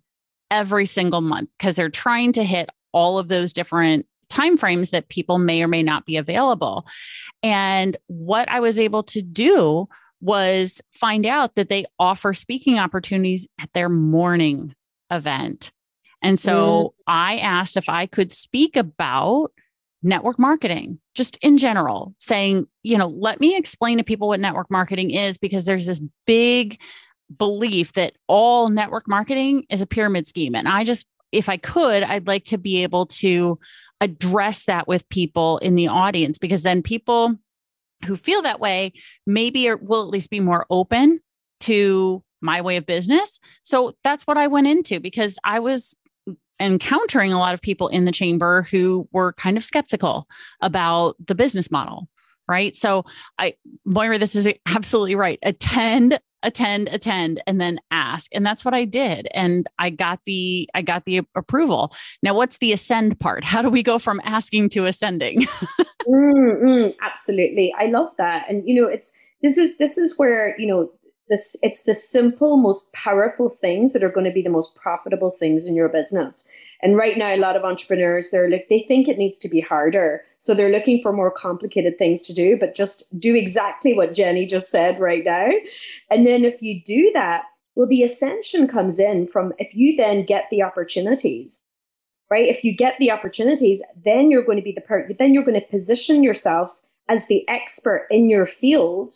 every 0.52 0.86
single 0.86 1.22
month 1.22 1.50
because 1.58 1.76
they're 1.76 1.90
trying 1.90 2.34
to 2.34 2.44
hit 2.44 2.70
all 2.92 3.18
of 3.18 3.30
those 3.30 3.52
different 3.52 4.06
timeframes 4.32 4.92
that 4.92 5.10
people 5.10 5.40
may 5.40 5.64
or 5.64 5.68
may 5.68 5.82
not 5.82 6.06
be 6.06 6.18
available. 6.18 6.86
And 7.42 7.98
what 8.06 8.48
I 8.48 8.60
was 8.60 8.78
able 8.78 9.02
to 9.04 9.24
do 9.24 9.88
was 10.22 10.82
find 10.92 11.26
out 11.26 11.56
that 11.56 11.70
they 11.70 11.86
offer 12.00 12.34
speaking 12.34 12.78
opportunities 12.78 13.48
at 13.60 13.72
their 13.74 13.90
morning 13.90 14.74
event. 15.12 15.72
And 16.22 16.40
so 16.40 16.94
mm. 17.00 17.04
I 17.08 17.38
asked 17.38 17.78
if 17.78 17.88
I 17.90 18.06
could 18.06 18.32
speak 18.32 18.76
about 18.76 19.52
network 20.02 20.40
marketing 20.40 21.00
just 21.14 21.38
in 21.38 21.58
general, 21.58 22.14
saying, 22.20 22.68
you 22.84 22.98
know, 22.98 23.08
let 23.08 23.40
me 23.40 23.56
explain 23.56 23.98
to 23.98 24.04
people 24.04 24.28
what 24.28 24.40
network 24.40 24.70
marketing 24.70 25.12
is 25.12 25.38
because 25.38 25.66
there's 25.66 25.86
this 25.86 26.02
big 26.26 26.80
belief 27.38 27.94
that 27.94 28.14
all 28.28 28.70
network 28.70 29.08
marketing 29.08 29.64
is 29.70 29.82
a 29.82 29.88
pyramid 29.88 30.28
scheme. 30.28 30.56
And 30.56 30.68
I 30.68 30.84
just, 30.84 31.06
if 31.32 31.50
I 31.50 31.58
could, 31.58 32.04
I'd 32.04 32.28
like 32.28 32.46
to 32.46 32.58
be 32.58 32.82
able 32.84 33.06
to 33.08 33.58
address 34.02 34.66
that 34.66 34.88
with 34.88 35.08
people 35.10 35.58
in 35.60 35.76
the 35.76 35.88
audience 35.88 36.38
because 36.38 36.64
then 36.64 36.82
people 36.82 37.38
who 38.06 38.16
feel 38.16 38.42
that 38.42 38.60
way 38.60 38.94
maybe 39.26 39.72
will 39.76 40.04
at 40.04 40.10
least 40.10 40.30
be 40.30 40.40
more 40.40 40.66
open 40.70 41.20
to 41.62 42.24
my 42.42 42.62
way 42.62 42.78
of 42.78 42.86
business. 42.86 43.40
So 43.64 43.96
that's 44.04 44.26
what 44.26 44.38
I 44.38 44.48
went 44.48 44.68
into 44.68 45.00
because 45.00 45.38
I 45.44 45.60
was 45.60 45.96
encountering 46.60 47.32
a 47.32 47.40
lot 47.40 47.54
of 47.54 47.62
people 47.62 47.88
in 47.88 48.06
the 48.06 48.12
chamber 48.12 48.64
who 48.64 49.08
were 49.12 49.34
kind 49.34 49.58
of 49.58 49.64
skeptical 49.64 50.28
about 50.62 51.16
the 51.26 51.36
business 51.36 51.72
model. 51.72 52.08
Right. 52.48 52.76
So 52.76 53.06
I, 53.38 53.54
Moira, 53.86 54.18
this 54.18 54.36
is 54.36 54.50
absolutely 54.66 55.16
right. 55.16 55.38
Attend, 55.44 56.20
attend, 56.42 56.88
attend, 56.88 57.44
and 57.46 57.62
then 57.62 57.80
ask. 57.92 58.30
And 58.34 58.46
that's 58.46 58.66
what 58.66 58.74
I 58.74 58.86
did. 58.86 59.28
And 59.34 59.68
I 59.78 59.92
got 59.92 60.22
the, 60.26 60.68
I 60.74 60.82
got 60.82 61.06
the 61.06 61.22
approval. 61.36 61.94
Now, 62.24 62.34
what's 62.34 62.58
the 62.58 62.74
ascend 62.74 63.20
part? 63.20 63.44
How 63.44 63.62
do 63.62 63.70
we 63.70 63.84
go 63.84 64.00
from 64.00 64.20
asking 64.24 64.70
to 64.70 64.86
ascending? 64.86 65.48
mm, 66.10 66.62
mm, 66.64 66.96
absolutely. 67.02 67.74
I 67.78 67.86
love 67.86 68.10
that. 68.18 68.46
And, 68.50 68.68
you 68.68 68.82
know, 68.82 68.88
it's, 68.88 69.14
this 69.42 69.58
is, 69.58 69.78
this 69.78 69.98
is 69.98 70.18
where, 70.18 70.60
you 70.60 70.68
know, 70.68 70.92
this 71.30 71.56
it's 71.62 71.84
the 71.84 71.94
simple 71.94 72.58
most 72.58 72.92
powerful 72.94 73.50
things 73.50 73.94
that 73.94 74.04
are 74.04 74.12
going 74.12 74.26
to 74.26 74.32
be 74.32 74.42
the 74.42 74.50
most 74.50 74.76
profitable 74.76 75.32
things 75.32 75.66
in 75.66 75.76
your 75.76 75.88
business 75.88 76.48
and 76.82 76.98
right 76.98 77.18
now 77.18 77.34
a 77.34 77.38
lot 77.38 77.56
of 77.56 77.64
entrepreneurs 77.64 78.32
they're 78.32 78.50
like 78.50 78.68
they 78.70 78.84
think 78.88 79.08
it 79.08 79.18
needs 79.18 79.40
to 79.40 79.48
be 79.48 79.62
harder 79.62 80.22
so 80.40 80.54
they're 80.54 80.72
looking 80.72 81.02
for 81.02 81.14
more 81.14 81.32
complicated 81.32 81.98
things 81.98 82.22
to 82.24 82.34
do 82.34 82.58
but 82.60 82.76
just 82.76 83.06
do 83.20 83.36
exactly 83.36 83.94
what 83.94 84.14
jenny 84.14 84.46
just 84.46 84.70
said 84.70 85.00
right 85.00 85.24
now 85.24 85.50
and 86.10 86.28
then 86.28 86.44
if 86.44 86.62
you 86.62 86.82
do 86.84 87.12
that 87.14 87.44
well 87.76 87.88
the 87.88 88.04
ascension 88.04 88.68
comes 88.68 89.00
in 89.00 89.28
from 89.28 89.54
if 89.60 89.74
you 89.74 89.96
then 89.96 90.26
get 90.26 90.46
the 90.50 90.64
opportunities 90.64 91.64
right? 92.30 92.48
If 92.48 92.64
you 92.64 92.76
get 92.76 92.96
the 93.00 93.12
opportunities 93.12 93.82
then 94.04 94.32
you're 94.32 94.46
going 94.46 94.58
to 94.58 94.64
be 94.64 94.72
the 94.72 94.82
part 94.82 95.12
then 95.18 95.34
you're 95.34 95.44
going 95.44 95.60
to 95.60 95.68
position 95.68 96.24
yourself 96.24 96.72
as 97.08 97.28
the 97.28 97.48
expert 97.48 98.08
in 98.10 98.30
your 98.30 98.46
field 98.46 99.14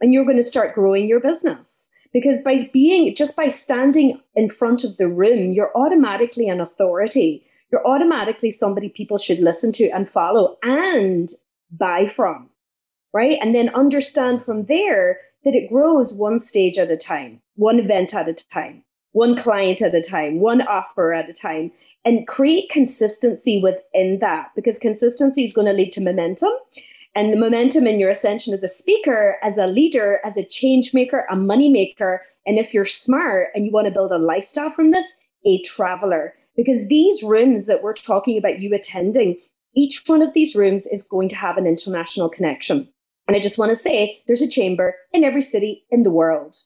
and 0.00 0.12
you're 0.12 0.24
going 0.24 0.36
to 0.36 0.42
start 0.42 0.74
growing 0.74 1.06
your 1.06 1.20
business. 1.20 1.90
Because 2.12 2.38
by 2.38 2.68
being 2.72 3.14
just 3.14 3.36
by 3.36 3.48
standing 3.48 4.20
in 4.34 4.50
front 4.50 4.84
of 4.84 4.96
the 4.96 5.08
room 5.08 5.52
you're 5.52 5.76
automatically 5.76 6.48
an 6.48 6.60
authority. 6.60 7.46
You're 7.70 7.86
automatically 7.86 8.50
somebody 8.50 8.88
people 8.88 9.16
should 9.16 9.38
listen 9.38 9.70
to 9.72 9.88
and 9.90 10.10
follow 10.10 10.56
and 10.62 11.28
buy 11.70 12.06
from 12.06 12.50
right? 13.12 13.38
And 13.40 13.54
then 13.54 13.74
understand 13.74 14.44
from 14.44 14.66
there 14.66 15.18
that 15.44 15.54
it 15.54 15.70
grows 15.70 16.14
one 16.14 16.38
stage 16.38 16.78
at 16.78 16.90
a 16.90 16.96
time 16.96 17.40
one 17.56 17.78
event 17.78 18.14
at 18.14 18.28
a 18.28 18.34
time 18.34 18.84
one 19.12 19.36
client 19.36 19.82
at 19.82 19.94
a 19.94 20.02
time 20.02 20.40
one 20.40 20.62
offer 20.62 21.12
at 21.12 21.28
a 21.28 21.32
time 21.32 21.72
and 22.04 22.26
create 22.26 22.70
consistency 22.70 23.60
within 23.62 24.18
that 24.20 24.48
because 24.56 24.78
consistency 24.78 25.44
is 25.44 25.52
going 25.52 25.66
to 25.66 25.72
lead 25.72 25.92
to 25.92 26.00
momentum 26.00 26.50
and 27.14 27.32
the 27.32 27.36
momentum 27.36 27.86
in 27.86 27.98
your 27.98 28.10
ascension 28.10 28.54
as 28.54 28.62
a 28.62 28.68
speaker, 28.68 29.36
as 29.42 29.58
a 29.58 29.66
leader, 29.66 30.20
as 30.24 30.36
a 30.36 30.44
change 30.44 30.94
maker, 30.94 31.26
a 31.30 31.36
money 31.36 31.68
maker. 31.68 32.22
And 32.46 32.58
if 32.58 32.72
you're 32.72 32.84
smart 32.84 33.48
and 33.54 33.64
you 33.64 33.72
want 33.72 33.86
to 33.86 33.92
build 33.92 34.12
a 34.12 34.18
lifestyle 34.18 34.70
from 34.70 34.92
this, 34.92 35.16
a 35.44 35.60
traveler. 35.62 36.34
Because 36.56 36.86
these 36.88 37.22
rooms 37.22 37.66
that 37.66 37.82
we're 37.82 37.94
talking 37.94 38.38
about 38.38 38.60
you 38.60 38.74
attending, 38.74 39.36
each 39.74 40.02
one 40.06 40.22
of 40.22 40.34
these 40.34 40.54
rooms 40.54 40.86
is 40.86 41.02
going 41.02 41.28
to 41.30 41.36
have 41.36 41.56
an 41.56 41.66
international 41.66 42.28
connection. 42.28 42.88
And 43.26 43.36
I 43.36 43.40
just 43.40 43.58
want 43.58 43.70
to 43.70 43.76
say 43.76 44.22
there's 44.26 44.42
a 44.42 44.48
chamber 44.48 44.94
in 45.12 45.24
every 45.24 45.40
city 45.40 45.84
in 45.90 46.02
the 46.02 46.10
world, 46.10 46.56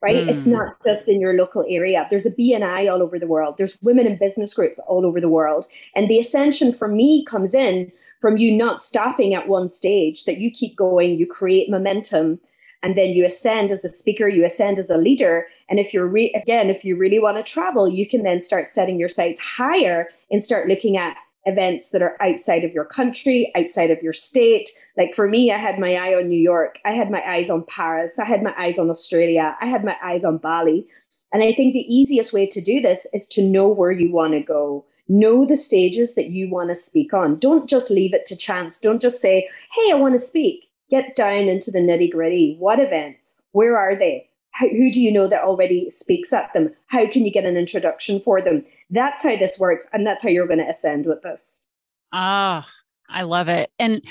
right? 0.00 0.24
Mm. 0.24 0.28
It's 0.28 0.44
hmm. 0.44 0.52
not 0.52 0.82
just 0.84 1.08
in 1.08 1.20
your 1.20 1.34
local 1.34 1.64
area. 1.68 2.06
There's 2.08 2.26
a 2.26 2.30
BNI 2.30 2.90
all 2.90 3.02
over 3.02 3.18
the 3.18 3.26
world. 3.26 3.56
There's 3.58 3.80
women 3.82 4.06
in 4.06 4.16
business 4.18 4.54
groups 4.54 4.78
all 4.80 5.04
over 5.04 5.20
the 5.20 5.28
world. 5.28 5.66
And 5.94 6.08
the 6.08 6.18
ascension 6.18 6.72
for 6.72 6.88
me 6.88 7.24
comes 7.24 7.54
in 7.54 7.90
from 8.20 8.36
you 8.36 8.56
not 8.56 8.82
stopping 8.82 9.34
at 9.34 9.48
one 9.48 9.70
stage, 9.70 10.24
that 10.24 10.38
you 10.38 10.50
keep 10.50 10.76
going, 10.76 11.16
you 11.18 11.26
create 11.26 11.70
momentum, 11.70 12.40
and 12.82 12.96
then 12.96 13.10
you 13.10 13.24
ascend 13.24 13.72
as 13.72 13.84
a 13.84 13.88
speaker, 13.88 14.28
you 14.28 14.44
ascend 14.44 14.78
as 14.78 14.90
a 14.90 14.96
leader. 14.96 15.46
And 15.68 15.78
if 15.78 15.92
you're 15.92 16.06
re- 16.06 16.32
again, 16.34 16.70
if 16.70 16.84
you 16.84 16.96
really 16.96 17.18
want 17.18 17.36
to 17.36 17.50
travel, 17.50 17.88
you 17.88 18.06
can 18.06 18.22
then 18.22 18.40
start 18.40 18.66
setting 18.66 18.98
your 18.98 19.08
sights 19.08 19.40
higher 19.40 20.08
and 20.30 20.42
start 20.42 20.68
looking 20.68 20.96
at 20.96 21.16
events 21.44 21.90
that 21.90 22.02
are 22.02 22.16
outside 22.20 22.64
of 22.64 22.72
your 22.72 22.84
country, 22.84 23.50
outside 23.56 23.90
of 23.90 24.02
your 24.02 24.12
state. 24.12 24.68
Like 24.96 25.14
for 25.14 25.28
me, 25.28 25.52
I 25.52 25.58
had 25.58 25.78
my 25.78 25.94
eye 25.94 26.14
on 26.14 26.28
New 26.28 26.40
York, 26.40 26.78
I 26.84 26.92
had 26.92 27.10
my 27.10 27.22
eyes 27.26 27.50
on 27.50 27.64
Paris, 27.64 28.18
I 28.18 28.24
had 28.24 28.42
my 28.42 28.54
eyes 28.58 28.78
on 28.78 28.90
Australia, 28.90 29.56
I 29.60 29.66
had 29.66 29.84
my 29.84 29.96
eyes 30.02 30.24
on 30.24 30.38
Bali. 30.38 30.86
And 31.32 31.42
I 31.42 31.52
think 31.52 31.72
the 31.72 31.94
easiest 31.94 32.32
way 32.32 32.46
to 32.46 32.60
do 32.60 32.80
this 32.80 33.06
is 33.12 33.26
to 33.28 33.42
know 33.42 33.68
where 33.68 33.92
you 33.92 34.10
want 34.12 34.32
to 34.32 34.40
go 34.40 34.86
know 35.08 35.46
the 35.46 35.56
stages 35.56 36.14
that 36.14 36.30
you 36.30 36.50
want 36.50 36.68
to 36.68 36.74
speak 36.74 37.12
on. 37.14 37.38
Don't 37.38 37.68
just 37.68 37.90
leave 37.90 38.12
it 38.12 38.26
to 38.26 38.36
chance. 38.36 38.78
Don't 38.78 39.00
just 39.00 39.20
say, 39.20 39.48
hey, 39.72 39.90
I 39.90 39.94
want 39.94 40.14
to 40.14 40.18
speak. 40.18 40.68
Get 40.90 41.16
down 41.16 41.48
into 41.48 41.70
the 41.70 41.80
nitty 41.80 42.10
gritty. 42.10 42.56
What 42.58 42.78
events? 42.78 43.40
Where 43.52 43.78
are 43.78 43.96
they? 43.96 44.27
How, 44.58 44.68
who 44.68 44.90
do 44.90 45.00
you 45.00 45.12
know 45.12 45.28
that 45.28 45.44
already 45.44 45.88
speaks 45.88 46.32
at 46.32 46.52
them? 46.52 46.74
How 46.88 47.06
can 47.08 47.24
you 47.24 47.30
get 47.30 47.44
an 47.44 47.56
introduction 47.56 48.20
for 48.20 48.42
them? 48.42 48.64
That's 48.90 49.22
how 49.22 49.36
this 49.36 49.56
works. 49.56 49.88
And 49.92 50.04
that's 50.04 50.20
how 50.20 50.30
you're 50.30 50.48
going 50.48 50.58
to 50.58 50.68
ascend 50.68 51.06
with 51.06 51.22
this. 51.22 51.66
Ah, 52.12 52.66
I 53.08 53.22
love 53.22 53.46
it. 53.48 53.70
And 53.78 54.02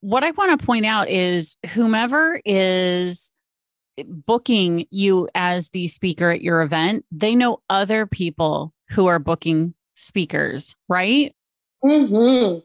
what 0.00 0.24
I 0.24 0.32
want 0.32 0.58
to 0.58 0.66
point 0.66 0.84
out 0.84 1.08
is 1.08 1.56
whomever 1.72 2.40
is 2.44 3.30
booking 4.04 4.86
you 4.90 5.28
as 5.36 5.68
the 5.70 5.86
speaker 5.86 6.30
at 6.30 6.42
your 6.42 6.62
event, 6.62 7.04
they 7.12 7.36
know 7.36 7.60
other 7.70 8.04
people 8.04 8.74
who 8.90 9.06
are 9.06 9.20
booking 9.20 9.74
speakers, 9.94 10.74
right? 10.88 11.34
Mm-hmm. 11.84 12.60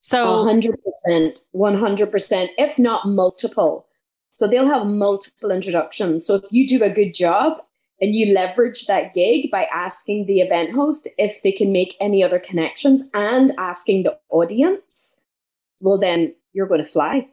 So 0.00 0.26
100%, 0.44 1.40
100%, 1.54 2.48
if 2.58 2.78
not 2.78 3.06
multiple. 3.06 3.86
So 4.32 4.46
they'll 4.46 4.68
have 4.68 4.86
multiple 4.86 5.50
introductions. 5.50 6.26
So 6.26 6.36
if 6.36 6.44
you 6.50 6.66
do 6.66 6.82
a 6.82 6.92
good 6.92 7.12
job 7.12 7.58
and 8.00 8.14
you 8.14 8.34
leverage 8.34 8.86
that 8.86 9.14
gig 9.14 9.50
by 9.50 9.64
asking 9.72 10.26
the 10.26 10.40
event 10.40 10.74
host 10.74 11.08
if 11.18 11.42
they 11.42 11.52
can 11.52 11.70
make 11.70 11.94
any 12.00 12.24
other 12.24 12.38
connections 12.38 13.02
and 13.14 13.52
asking 13.58 14.02
the 14.02 14.18
audience, 14.30 15.20
well, 15.80 15.98
then 15.98 16.34
you're 16.52 16.66
going 16.66 16.82
to 16.82 16.88
fly. 16.88 17.28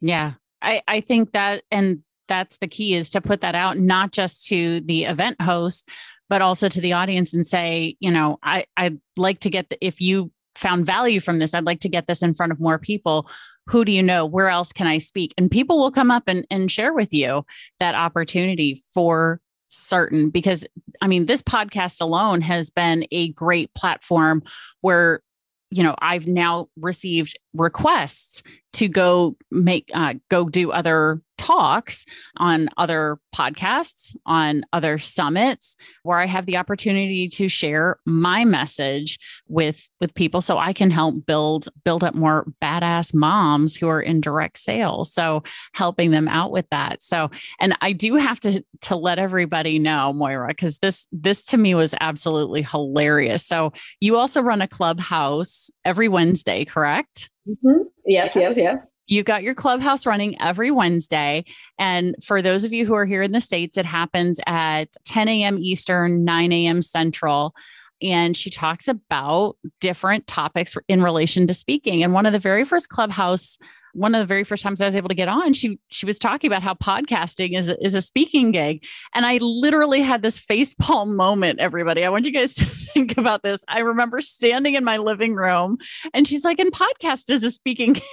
Yeah. 0.00 0.34
I, 0.62 0.82
I 0.86 1.00
think 1.00 1.32
that, 1.32 1.64
and 1.70 2.02
that's 2.28 2.58
the 2.58 2.68
key 2.68 2.94
is 2.94 3.10
to 3.10 3.20
put 3.20 3.40
that 3.40 3.54
out, 3.54 3.78
not 3.78 4.12
just 4.12 4.46
to 4.48 4.80
the 4.80 5.04
event 5.04 5.40
host, 5.40 5.88
but 6.28 6.42
also 6.42 6.68
to 6.68 6.80
the 6.80 6.92
audience 6.92 7.32
and 7.32 7.46
say, 7.46 7.96
you 8.00 8.10
know, 8.10 8.38
I, 8.42 8.66
I'd 8.76 9.00
like 9.16 9.40
to 9.40 9.50
get 9.50 9.70
the, 9.70 9.84
if 9.84 10.00
you 10.00 10.30
found 10.54 10.86
value 10.86 11.20
from 11.20 11.38
this, 11.38 11.54
I'd 11.54 11.64
like 11.64 11.80
to 11.80 11.88
get 11.88 12.06
this 12.06 12.22
in 12.22 12.34
front 12.34 12.52
of 12.52 12.60
more 12.60 12.78
people. 12.78 13.28
Who 13.68 13.84
do 13.84 13.92
you 13.92 14.02
know? 14.02 14.24
Where 14.24 14.48
else 14.48 14.72
can 14.72 14.86
I 14.86 14.98
speak? 14.98 15.34
And 15.36 15.50
people 15.50 15.78
will 15.78 15.90
come 15.90 16.10
up 16.10 16.24
and, 16.26 16.46
and 16.50 16.70
share 16.70 16.92
with 16.92 17.12
you 17.12 17.44
that 17.80 17.94
opportunity 17.94 18.84
for 18.94 19.40
certain 19.68 20.30
because 20.30 20.64
I 21.00 21.08
mean, 21.08 21.26
this 21.26 21.42
podcast 21.42 22.00
alone 22.00 22.40
has 22.40 22.70
been 22.70 23.06
a 23.10 23.32
great 23.32 23.74
platform 23.74 24.42
where 24.80 25.22
you 25.70 25.82
know 25.82 25.96
i've 26.00 26.26
now 26.26 26.68
received 26.76 27.36
requests 27.56 28.42
to 28.74 28.88
go 28.88 29.36
make 29.50 29.90
uh, 29.94 30.14
go 30.28 30.48
do 30.48 30.70
other 30.70 31.20
talks 31.38 32.06
on 32.38 32.68
other 32.78 33.18
podcasts 33.34 34.16
on 34.24 34.64
other 34.72 34.96
summits 34.96 35.76
where 36.02 36.18
i 36.18 36.26
have 36.26 36.46
the 36.46 36.56
opportunity 36.56 37.28
to 37.28 37.46
share 37.46 37.98
my 38.06 38.42
message 38.42 39.18
with 39.46 39.86
with 40.00 40.14
people 40.14 40.40
so 40.40 40.56
i 40.56 40.72
can 40.72 40.90
help 40.90 41.14
build 41.26 41.68
build 41.84 42.02
up 42.02 42.14
more 42.14 42.46
badass 42.62 43.12
moms 43.14 43.76
who 43.76 43.88
are 43.88 44.00
in 44.00 44.20
direct 44.20 44.58
sales. 44.58 45.12
So 45.12 45.42
helping 45.74 46.10
them 46.10 46.28
out 46.28 46.50
with 46.50 46.66
that. 46.70 47.02
So 47.02 47.30
and 47.60 47.76
i 47.80 47.92
do 47.92 48.14
have 48.14 48.40
to 48.40 48.64
to 48.82 48.96
let 48.96 49.18
everybody 49.18 49.78
know 49.78 50.12
moira 50.12 50.48
because 50.48 50.78
this 50.78 51.06
this 51.12 51.42
to 51.44 51.56
me 51.56 51.74
was 51.74 51.94
absolutely 52.00 52.62
hilarious. 52.62 53.44
So 53.46 53.72
you 54.00 54.16
also 54.16 54.40
run 54.40 54.62
a 54.62 54.68
clubhouse 54.68 55.70
every 55.86 56.08
wednesday 56.08 56.64
correct 56.64 57.30
mm-hmm. 57.48 57.82
yes 58.04 58.36
yes 58.36 58.56
yes 58.56 58.86
You've 59.08 59.24
got 59.24 59.42
your 59.42 59.54
clubhouse 59.54 60.04
running 60.04 60.40
every 60.40 60.70
Wednesday. 60.70 61.44
And 61.78 62.16
for 62.24 62.42
those 62.42 62.64
of 62.64 62.72
you 62.72 62.84
who 62.84 62.94
are 62.94 63.04
here 63.04 63.22
in 63.22 63.32
the 63.32 63.40
States, 63.40 63.76
it 63.76 63.86
happens 63.86 64.40
at 64.46 64.88
10 65.04 65.28
a.m. 65.28 65.58
Eastern, 65.58 66.24
9 66.24 66.52
a.m. 66.52 66.82
Central. 66.82 67.54
And 68.02 68.36
she 68.36 68.50
talks 68.50 68.88
about 68.88 69.56
different 69.80 70.26
topics 70.26 70.76
in 70.88 71.02
relation 71.02 71.46
to 71.46 71.54
speaking. 71.54 72.02
And 72.02 72.12
one 72.12 72.26
of 72.26 72.32
the 72.32 72.38
very 72.38 72.64
first 72.64 72.88
clubhouse 72.88 73.56
one 73.96 74.14
of 74.14 74.20
the 74.20 74.26
very 74.26 74.44
first 74.44 74.62
times 74.62 74.80
I 74.80 74.84
was 74.84 74.94
able 74.94 75.08
to 75.08 75.14
get 75.14 75.28
on, 75.28 75.54
she 75.54 75.78
she 75.88 76.06
was 76.06 76.18
talking 76.18 76.48
about 76.48 76.62
how 76.62 76.74
podcasting 76.74 77.58
is 77.58 77.72
is 77.80 77.94
a 77.94 78.02
speaking 78.02 78.52
gig, 78.52 78.82
and 79.14 79.24
I 79.24 79.38
literally 79.38 80.02
had 80.02 80.22
this 80.22 80.38
facepalm 80.38 81.16
moment. 81.16 81.60
Everybody, 81.60 82.04
I 82.04 82.10
want 82.10 82.26
you 82.26 82.32
guys 82.32 82.54
to 82.56 82.66
think 82.66 83.16
about 83.16 83.42
this. 83.42 83.60
I 83.68 83.80
remember 83.80 84.20
standing 84.20 84.74
in 84.74 84.84
my 84.84 84.98
living 84.98 85.34
room, 85.34 85.78
and 86.12 86.28
she's 86.28 86.44
like, 86.44 86.58
"And 86.58 86.72
podcast 86.72 87.30
is 87.30 87.42
a 87.42 87.50
speaking." 87.50 87.94
Gig. 87.94 88.04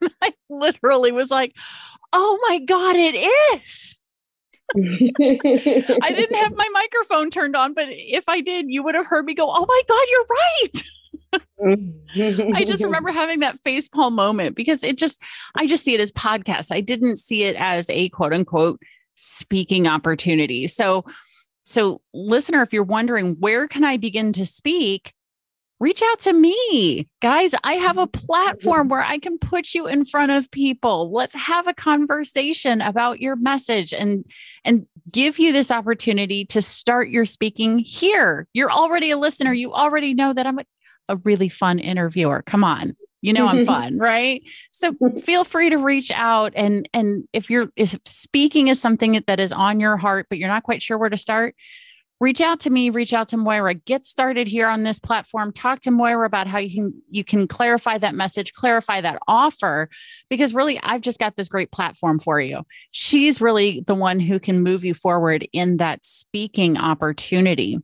I 0.22 0.32
literally 0.48 1.12
was 1.12 1.30
like, 1.30 1.54
"Oh 2.12 2.38
my 2.48 2.60
god, 2.60 2.96
it 2.96 3.14
is!" 3.16 3.96
I 4.76 6.10
didn't 6.10 6.36
have 6.36 6.54
my 6.54 6.68
microphone 6.72 7.30
turned 7.30 7.54
on, 7.54 7.74
but 7.74 7.86
if 7.88 8.24
I 8.28 8.40
did, 8.40 8.66
you 8.68 8.82
would 8.82 8.94
have 8.94 9.06
heard 9.06 9.24
me 9.24 9.34
go, 9.34 9.50
"Oh 9.50 9.66
my 9.66 9.82
god, 9.88 10.06
you're 10.10 10.26
right." 10.30 10.82
I 11.34 12.64
just 12.64 12.82
mm-hmm. 12.82 12.84
remember 12.84 13.10
having 13.10 13.40
that 13.40 13.60
face 13.62 13.88
palm 13.88 14.14
moment 14.14 14.56
because 14.56 14.84
it 14.84 14.98
just, 14.98 15.20
I 15.56 15.66
just 15.66 15.84
see 15.84 15.94
it 15.94 16.00
as 16.00 16.12
podcast. 16.12 16.72
I 16.72 16.80
didn't 16.80 17.16
see 17.16 17.44
it 17.44 17.56
as 17.56 17.88
a 17.90 18.08
quote 18.10 18.32
unquote 18.32 18.80
speaking 19.14 19.86
opportunity. 19.86 20.66
So, 20.66 21.04
so 21.64 22.00
listener, 22.12 22.62
if 22.62 22.72
you're 22.72 22.82
wondering 22.82 23.36
where 23.40 23.68
can 23.68 23.84
I 23.84 23.96
begin 23.96 24.32
to 24.34 24.44
speak, 24.44 25.14
reach 25.80 26.02
out 26.02 26.20
to 26.20 26.32
me. 26.32 27.08
Guys, 27.20 27.54
I 27.64 27.74
have 27.74 27.98
a 27.98 28.06
platform 28.06 28.88
where 28.88 29.02
I 29.02 29.18
can 29.18 29.38
put 29.38 29.74
you 29.74 29.86
in 29.86 30.04
front 30.04 30.32
of 30.32 30.50
people. 30.50 31.12
Let's 31.12 31.34
have 31.34 31.66
a 31.66 31.74
conversation 31.74 32.80
about 32.80 33.20
your 33.20 33.36
message 33.36 33.92
and 33.92 34.24
and 34.64 34.86
give 35.10 35.38
you 35.38 35.52
this 35.52 35.70
opportunity 35.70 36.44
to 36.46 36.62
start 36.62 37.08
your 37.08 37.24
speaking 37.24 37.78
here. 37.78 38.48
You're 38.52 38.72
already 38.72 39.10
a 39.10 39.18
listener. 39.18 39.52
You 39.52 39.72
already 39.72 40.14
know 40.14 40.32
that 40.32 40.46
I'm 40.46 40.58
a 40.58 40.64
a 41.08 41.16
really 41.16 41.48
fun 41.48 41.78
interviewer. 41.78 42.42
Come 42.42 42.64
on. 42.64 42.96
You 43.24 43.32
know 43.32 43.46
I'm 43.46 43.58
mm-hmm. 43.58 43.64
fun, 43.64 43.98
right? 43.98 44.42
So 44.70 44.94
feel 45.24 45.44
free 45.44 45.70
to 45.70 45.78
reach 45.78 46.10
out 46.10 46.52
and 46.54 46.86
and 46.92 47.26
if 47.32 47.48
you're 47.48 47.68
if 47.74 47.98
speaking 48.04 48.68
is 48.68 48.78
something 48.78 49.22
that 49.26 49.40
is 49.40 49.50
on 49.50 49.80
your 49.80 49.96
heart 49.96 50.26
but 50.28 50.36
you're 50.36 50.48
not 50.48 50.62
quite 50.62 50.82
sure 50.82 50.98
where 50.98 51.08
to 51.08 51.16
start, 51.16 51.54
reach 52.20 52.42
out 52.42 52.60
to 52.60 52.70
me, 52.70 52.90
reach 52.90 53.12
out 53.14 53.28
to 53.28 53.38
Moira, 53.38 53.74
get 53.74 54.04
started 54.04 54.46
here 54.46 54.68
on 54.68 54.82
this 54.82 54.98
platform, 54.98 55.52
talk 55.52 55.80
to 55.80 55.90
Moira 55.90 56.26
about 56.26 56.46
how 56.46 56.58
you 56.58 56.74
can 56.74 57.02
you 57.10 57.24
can 57.24 57.48
clarify 57.48 57.96
that 57.96 58.14
message, 58.14 58.52
clarify 58.52 59.00
that 59.00 59.18
offer 59.26 59.88
because 60.28 60.52
really 60.52 60.78
I've 60.82 61.00
just 61.00 61.18
got 61.18 61.36
this 61.36 61.48
great 61.48 61.72
platform 61.72 62.18
for 62.18 62.40
you. 62.40 62.62
She's 62.90 63.40
really 63.40 63.82
the 63.86 63.94
one 63.94 64.20
who 64.20 64.38
can 64.38 64.62
move 64.62 64.84
you 64.84 64.92
forward 64.92 65.48
in 65.52 65.78
that 65.78 66.04
speaking 66.04 66.76
opportunity. 66.76 67.78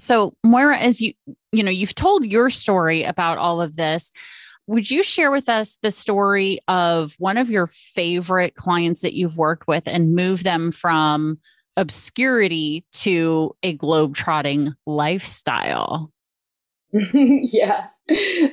So, 0.00 0.34
Moira, 0.44 0.78
as 0.78 1.00
you 1.00 1.12
you 1.52 1.62
know, 1.62 1.70
you've 1.70 1.94
told 1.94 2.24
your 2.24 2.50
story 2.50 3.04
about 3.04 3.38
all 3.38 3.60
of 3.60 3.76
this. 3.76 4.12
Would 4.66 4.90
you 4.90 5.02
share 5.02 5.30
with 5.30 5.48
us 5.48 5.78
the 5.82 5.90
story 5.90 6.60
of 6.68 7.14
one 7.18 7.36
of 7.36 7.50
your 7.50 7.66
favorite 7.66 8.54
clients 8.54 9.00
that 9.00 9.14
you've 9.14 9.36
worked 9.36 9.66
with 9.66 9.88
and 9.88 10.14
move 10.14 10.44
them 10.44 10.70
from 10.70 11.38
obscurity 11.76 12.84
to 12.92 13.54
a 13.64 13.72
globe-trotting 13.72 14.74
lifestyle? 14.86 16.12
yeah. 16.92 17.88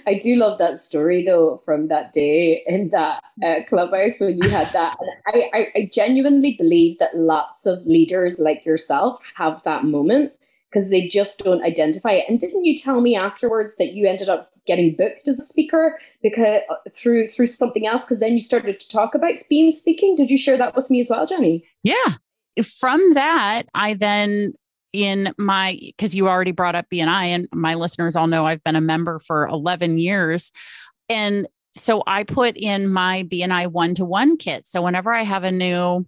I 0.07 0.19
do 0.21 0.35
love 0.35 0.57
that 0.59 0.77
story 0.77 1.23
though 1.23 1.61
from 1.65 1.87
that 1.87 2.13
day 2.13 2.63
in 2.65 2.89
that 2.89 3.23
uh, 3.43 3.59
clubhouse 3.67 4.19
when 4.19 4.37
you 4.37 4.49
had 4.49 4.71
that. 4.73 4.97
I, 5.27 5.49
I, 5.53 5.67
I 5.75 5.89
genuinely 5.91 6.55
believe 6.57 6.99
that 6.99 7.15
lots 7.15 7.65
of 7.65 7.85
leaders 7.85 8.39
like 8.39 8.65
yourself 8.65 9.19
have 9.35 9.61
that 9.65 9.83
moment 9.83 10.33
because 10.77 10.91
they 10.91 11.07
just 11.07 11.39
don't 11.39 11.63
identify 11.63 12.11
it. 12.11 12.25
And 12.29 12.37
didn't 12.37 12.63
you 12.63 12.77
tell 12.77 13.01
me 13.01 13.15
afterwards 13.15 13.77
that 13.77 13.93
you 13.93 14.07
ended 14.07 14.29
up 14.29 14.51
getting 14.67 14.95
booked 14.95 15.27
as 15.27 15.41
a 15.41 15.45
speaker 15.45 15.97
because 16.21 16.61
uh, 16.69 16.75
through 16.93 17.27
through 17.29 17.47
something 17.47 17.87
else? 17.87 18.05
Because 18.05 18.19
then 18.19 18.33
you 18.33 18.39
started 18.39 18.79
to 18.79 18.87
talk 18.87 19.15
about 19.15 19.33
being 19.49 19.71
speaking. 19.71 20.15
Did 20.15 20.29
you 20.29 20.37
share 20.37 20.55
that 20.57 20.75
with 20.75 20.91
me 20.91 20.99
as 20.99 21.09
well, 21.09 21.25
Jenny? 21.25 21.65
Yeah. 21.81 22.13
From 22.79 23.01
that, 23.15 23.63
I 23.73 23.95
then 23.95 24.53
in 24.93 25.33
my 25.39 25.79
because 25.81 26.13
you 26.13 26.27
already 26.27 26.51
brought 26.51 26.75
up 26.75 26.85
BNI, 26.93 27.25
and 27.25 27.47
my 27.51 27.73
listeners 27.73 28.15
all 28.15 28.27
know 28.27 28.45
I've 28.45 28.63
been 28.63 28.75
a 28.75 28.81
member 28.81 29.19
for 29.25 29.47
11 29.47 29.97
years, 29.97 30.51
and 31.09 31.47
so 31.73 32.03
I 32.05 32.23
put 32.23 32.55
in 32.55 32.87
my 32.87 33.23
BNI 33.23 33.71
one 33.71 33.95
to 33.95 34.05
one 34.05 34.37
kit. 34.37 34.67
So 34.67 34.83
whenever 34.83 35.11
I 35.11 35.23
have 35.23 35.43
a 35.43 35.51
new 35.51 36.05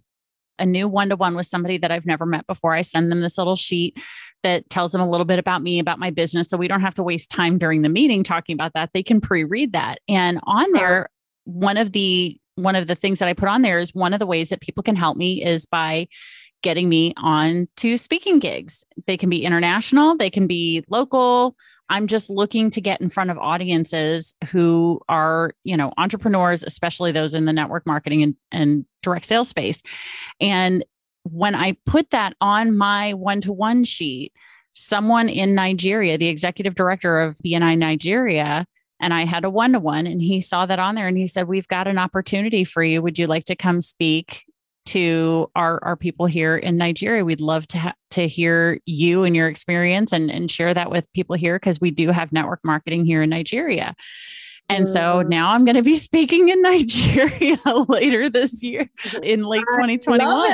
a 0.60 0.66
new 0.66 0.86
one 0.88 1.08
to 1.08 1.16
one 1.16 1.34
with 1.34 1.46
somebody 1.46 1.78
that 1.78 1.90
I've 1.90 2.06
never 2.06 2.26
met 2.26 2.46
before, 2.46 2.72
I 2.72 2.82
send 2.82 3.10
them 3.10 3.20
this 3.20 3.38
little 3.38 3.56
sheet 3.56 3.98
that 4.42 4.68
tells 4.70 4.92
them 4.92 5.00
a 5.00 5.10
little 5.10 5.24
bit 5.24 5.38
about 5.38 5.62
me, 5.62 5.78
about 5.78 5.98
my 5.98 6.10
business. 6.10 6.48
So 6.48 6.56
we 6.56 6.68
don't 6.68 6.80
have 6.80 6.94
to 6.94 7.02
waste 7.02 7.30
time 7.30 7.58
during 7.58 7.82
the 7.82 7.88
meeting 7.88 8.22
talking 8.22 8.54
about 8.54 8.72
that. 8.74 8.90
They 8.94 9.02
can 9.02 9.20
pre-read 9.20 9.72
that. 9.72 10.00
And 10.08 10.38
on 10.44 10.72
there, 10.72 11.08
one 11.44 11.76
of 11.76 11.92
the 11.92 12.38
one 12.56 12.76
of 12.76 12.86
the 12.86 12.94
things 12.94 13.18
that 13.20 13.28
I 13.28 13.32
put 13.32 13.48
on 13.48 13.62
there 13.62 13.78
is 13.78 13.94
one 13.94 14.12
of 14.12 14.18
the 14.18 14.26
ways 14.26 14.50
that 14.50 14.60
people 14.60 14.82
can 14.82 14.96
help 14.96 15.16
me 15.16 15.42
is 15.42 15.64
by 15.64 16.08
getting 16.62 16.88
me 16.90 17.14
on 17.16 17.68
to 17.78 17.96
speaking 17.96 18.38
gigs. 18.38 18.84
They 19.06 19.16
can 19.16 19.30
be 19.30 19.44
international, 19.44 20.16
they 20.16 20.30
can 20.30 20.46
be 20.46 20.84
local. 20.88 21.56
I'm 21.90 22.06
just 22.06 22.30
looking 22.30 22.70
to 22.70 22.80
get 22.80 23.00
in 23.00 23.10
front 23.10 23.30
of 23.30 23.38
audiences 23.38 24.34
who 24.50 25.00
are, 25.08 25.52
you 25.64 25.76
know, 25.76 25.92
entrepreneurs, 25.98 26.62
especially 26.62 27.10
those 27.10 27.34
in 27.34 27.44
the 27.44 27.52
network 27.52 27.84
marketing 27.84 28.22
and, 28.22 28.36
and 28.52 28.86
direct 29.02 29.26
sales 29.26 29.48
space. 29.48 29.82
And 30.40 30.84
when 31.24 31.54
I 31.54 31.76
put 31.86 32.10
that 32.10 32.34
on 32.40 32.78
my 32.78 33.12
one 33.14 33.40
to 33.42 33.52
one 33.52 33.82
sheet, 33.84 34.32
someone 34.72 35.28
in 35.28 35.56
Nigeria, 35.56 36.16
the 36.16 36.28
executive 36.28 36.76
director 36.76 37.20
of 37.20 37.36
BNI 37.44 37.76
Nigeria, 37.76 38.66
and 39.00 39.12
I 39.12 39.24
had 39.24 39.44
a 39.44 39.50
one 39.50 39.72
to 39.72 39.80
one, 39.80 40.06
and 40.06 40.22
he 40.22 40.40
saw 40.40 40.66
that 40.66 40.78
on 40.78 40.94
there 40.94 41.08
and 41.08 41.16
he 41.16 41.26
said, 41.26 41.48
We've 41.48 41.68
got 41.68 41.88
an 41.88 41.98
opportunity 41.98 42.64
for 42.64 42.84
you. 42.84 43.02
Would 43.02 43.18
you 43.18 43.26
like 43.26 43.46
to 43.46 43.56
come 43.56 43.80
speak 43.80 44.44
to 44.90 45.50
our, 45.54 45.82
our 45.82 45.96
people 45.96 46.26
here 46.26 46.56
in 46.56 46.76
Nigeria? 46.76 47.24
We'd 47.24 47.40
love 47.40 47.66
to, 47.68 47.78
ha- 47.78 47.94
to 48.10 48.26
hear 48.26 48.78
you 48.86 49.24
and 49.24 49.34
your 49.34 49.48
experience 49.48 50.12
and, 50.12 50.30
and 50.30 50.50
share 50.50 50.74
that 50.74 50.90
with 50.90 51.04
people 51.12 51.36
here 51.36 51.56
because 51.56 51.80
we 51.80 51.90
do 51.90 52.10
have 52.10 52.32
network 52.32 52.60
marketing 52.64 53.04
here 53.04 53.22
in 53.22 53.30
Nigeria. 53.30 53.94
And 54.70 54.88
so 54.88 55.00
mm-hmm. 55.00 55.28
now 55.28 55.52
I'm 55.52 55.64
going 55.64 55.76
to 55.76 55.82
be 55.82 55.96
speaking 56.08 56.48
in 56.48 56.62
Nigeria 56.62 57.58
later 57.88 58.30
this 58.30 58.62
year 58.62 58.88
in 59.22 59.44
late 59.44 59.64
2021. 59.72 60.50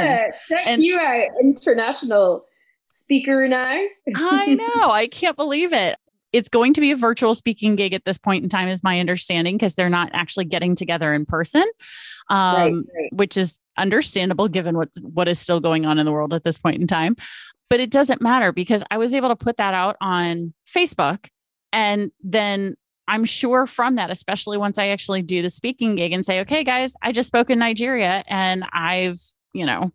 Check 0.48 0.66
and 0.66 0.82
you 0.82 0.98
out, 0.98 1.28
international 1.40 2.44
speaker 2.86 3.46
now. 3.46 3.78
I 4.14 4.54
know. 4.54 4.90
I 4.90 5.06
can't 5.06 5.36
believe 5.36 5.72
it. 5.72 5.98
It's 6.32 6.48
going 6.48 6.74
to 6.74 6.80
be 6.80 6.90
a 6.90 6.96
virtual 6.96 7.34
speaking 7.34 7.76
gig 7.76 7.92
at 7.92 8.04
this 8.04 8.18
point 8.18 8.42
in 8.42 8.50
time, 8.50 8.68
is 8.68 8.82
my 8.82 9.00
understanding, 9.00 9.56
because 9.56 9.74
they're 9.74 9.88
not 9.88 10.10
actually 10.12 10.44
getting 10.44 10.74
together 10.74 11.14
in 11.14 11.24
person, 11.24 11.64
um, 12.28 12.56
right, 12.56 12.72
right. 12.72 13.12
which 13.12 13.36
is 13.36 13.58
understandable 13.78 14.48
given 14.48 14.76
what 14.76 14.88
what 15.02 15.28
is 15.28 15.38
still 15.38 15.60
going 15.60 15.86
on 15.86 15.98
in 15.98 16.06
the 16.06 16.12
world 16.12 16.32
at 16.32 16.44
this 16.44 16.58
point 16.58 16.80
in 16.80 16.86
time. 16.86 17.16
But 17.68 17.80
it 17.80 17.90
doesn't 17.90 18.22
matter 18.22 18.52
because 18.52 18.82
I 18.90 18.98
was 18.98 19.12
able 19.12 19.28
to 19.28 19.36
put 19.36 19.56
that 19.56 19.74
out 19.74 19.96
on 20.00 20.54
Facebook 20.72 21.26
and 21.72 22.10
then 22.22 22.76
I'm 23.08 23.24
sure 23.24 23.66
from 23.66 23.96
that, 23.96 24.10
especially 24.10 24.58
once 24.58 24.78
I 24.78 24.88
actually 24.88 25.22
do 25.22 25.42
the 25.42 25.50
speaking 25.50 25.94
gig 25.96 26.12
and 26.12 26.24
say, 26.24 26.40
okay, 26.40 26.64
guys, 26.64 26.92
I 27.02 27.12
just 27.12 27.28
spoke 27.28 27.50
in 27.50 27.58
Nigeria 27.58 28.24
and 28.26 28.64
I've, 28.72 29.18
you 29.52 29.64
know, 29.64 29.92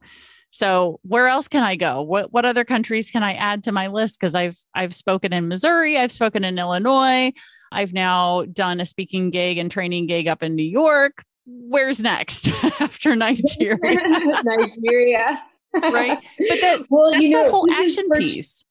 so 0.52 1.00
where 1.04 1.28
else 1.28 1.48
can 1.48 1.63
I 1.63 1.76
go? 1.76 2.02
What 2.02 2.34
what 2.34 2.46
other 2.46 2.65
countries 2.65 3.10
can 3.10 3.24
I 3.24 3.34
add 3.34 3.63
to 3.63 3.72
my 3.72 3.88
list? 3.88 4.20
Because 4.20 4.36
I've 4.36 4.58
I've 4.76 4.94
spoken 4.94 5.34
in 5.34 5.48
Missouri, 5.48 5.98
I've 5.98 6.12
spoken 6.12 6.44
in 6.44 6.60
Illinois, 6.60 7.32
I've 7.72 7.94
now 7.94 8.44
done 8.52 8.82
a 8.82 8.86
speaking 8.86 9.30
gig 9.30 9.58
and 9.58 9.72
training 9.72 10.08
gig 10.08 10.28
up 10.28 10.44
in 10.44 10.56
New 10.56 10.63
York. 10.63 11.24
Where's 11.54 12.02
next 12.02 12.48
after 12.80 13.16
Nigeria? 13.16 13.78
Nigeria. 14.44 15.42
right. 15.74 16.20
But 16.38 16.62
that, 16.62 16.86
well, 16.90 17.14
you 17.16 17.30
know, 17.30 17.50
whole 17.50 17.72
action 17.72 18.08
piece. 18.10 18.64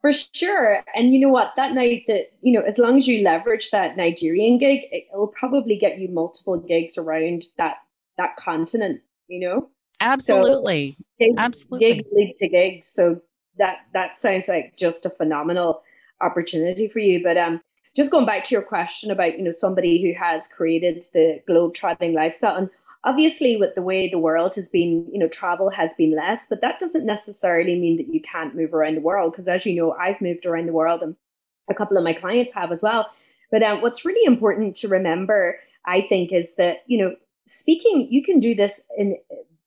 For 0.00 0.12
sure. 0.12 0.82
And 0.94 1.12
you 1.12 1.20
know 1.20 1.28
what? 1.28 1.52
That 1.56 1.74
night 1.74 2.04
that, 2.08 2.32
you 2.40 2.52
know, 2.52 2.62
as 2.62 2.78
long 2.78 2.96
as 2.96 3.06
you 3.06 3.22
leverage 3.22 3.70
that 3.70 3.98
Nigerian 3.98 4.58
gig, 4.58 4.80
it'll 4.92 5.26
probably 5.26 5.76
get 5.76 5.98
you 5.98 6.08
multiple 6.08 6.56
gigs 6.56 6.96
around 6.96 7.44
that 7.58 7.76
that 8.16 8.36
continent, 8.36 9.02
you 9.28 9.40
know? 9.40 9.68
Absolutely. 10.00 10.92
So 10.92 11.04
gigs, 11.18 11.34
Absolutely. 11.36 11.94
Gigs 11.94 12.08
lead 12.12 12.36
to 12.38 12.48
gigs. 12.48 12.86
So 12.86 13.20
that 13.58 13.78
that 13.92 14.18
sounds 14.18 14.48
like 14.48 14.76
just 14.76 15.04
a 15.04 15.10
phenomenal 15.10 15.82
opportunity 16.22 16.88
for 16.88 16.98
you. 16.98 17.22
But 17.22 17.36
um 17.36 17.60
just 17.96 18.10
going 18.10 18.26
back 18.26 18.44
to 18.44 18.54
your 18.54 18.62
question 18.62 19.10
about, 19.10 19.36
you 19.36 19.44
know, 19.44 19.50
somebody 19.50 20.00
who 20.02 20.18
has 20.18 20.46
created 20.46 21.04
the 21.12 21.40
globe 21.46 21.74
trotting 21.74 22.14
lifestyle 22.14 22.56
and 22.56 22.70
obviously 23.04 23.56
with 23.56 23.74
the 23.74 23.82
way 23.82 24.08
the 24.08 24.18
world 24.18 24.54
has 24.54 24.68
been 24.68 25.06
you 25.10 25.18
know 25.18 25.28
travel 25.28 25.70
has 25.70 25.94
been 25.94 26.14
less 26.14 26.46
but 26.46 26.60
that 26.60 26.78
doesn't 26.78 27.06
necessarily 27.06 27.78
mean 27.78 27.96
that 27.96 28.12
you 28.12 28.20
can't 28.20 28.54
move 28.54 28.74
around 28.74 28.94
the 28.94 29.00
world 29.00 29.32
because 29.32 29.48
as 29.48 29.64
you 29.64 29.74
know 29.74 29.92
i've 29.92 30.20
moved 30.20 30.46
around 30.46 30.66
the 30.66 30.72
world 30.72 31.02
and 31.02 31.16
a 31.70 31.74
couple 31.74 31.96
of 31.96 32.04
my 32.04 32.12
clients 32.12 32.52
have 32.52 32.70
as 32.70 32.82
well 32.82 33.06
but 33.50 33.62
um, 33.62 33.80
what's 33.80 34.04
really 34.04 34.24
important 34.26 34.76
to 34.76 34.88
remember 34.88 35.58
i 35.86 36.02
think 36.02 36.32
is 36.32 36.56
that 36.56 36.78
you 36.86 36.98
know 36.98 37.14
speaking 37.46 38.06
you 38.10 38.22
can 38.22 38.38
do 38.38 38.54
this 38.54 38.82
in 38.96 39.16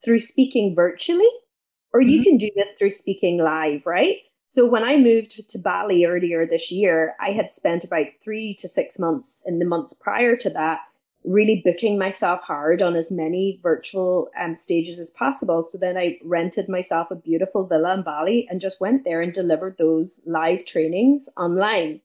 through 0.03 0.19
speaking 0.19 0.75
virtually 0.75 1.29
or 1.93 2.01
you 2.01 2.19
mm-hmm. 2.19 2.29
can 2.29 2.37
do 2.37 2.51
this 2.55 2.73
through 2.73 2.89
speaking 2.89 3.37
live 3.37 3.85
right 3.85 4.17
so 4.53 4.65
when 4.65 4.83
i 4.83 4.95
moved 4.95 5.49
to 5.49 5.59
bali 5.59 6.05
earlier 6.05 6.45
this 6.45 6.71
year 6.71 7.15
i 7.19 7.31
had 7.31 7.51
spent 7.51 7.83
about 7.83 8.07
three 8.21 8.53
to 8.53 8.67
six 8.67 8.99
months 8.99 9.43
in 9.45 9.59
the 9.59 9.65
months 9.65 9.93
prior 9.93 10.35
to 10.35 10.49
that 10.49 10.81
really 11.23 11.61
booking 11.63 11.97
myself 11.97 12.41
hard 12.41 12.81
on 12.81 12.95
as 12.95 13.11
many 13.11 13.59
virtual 13.61 14.29
um, 14.39 14.53
stages 14.53 14.99
as 14.99 15.11
possible. 15.11 15.63
So 15.63 15.77
then 15.77 15.97
I 15.97 16.17
rented 16.23 16.67
myself 16.67 17.11
a 17.11 17.15
beautiful 17.15 17.65
villa 17.65 17.93
in 17.93 18.03
Bali 18.03 18.47
and 18.49 18.59
just 18.59 18.81
went 18.81 19.03
there 19.03 19.21
and 19.21 19.33
delivered 19.33 19.77
those 19.77 20.21
live 20.25 20.65
trainings 20.65 21.29
online. 21.37 22.01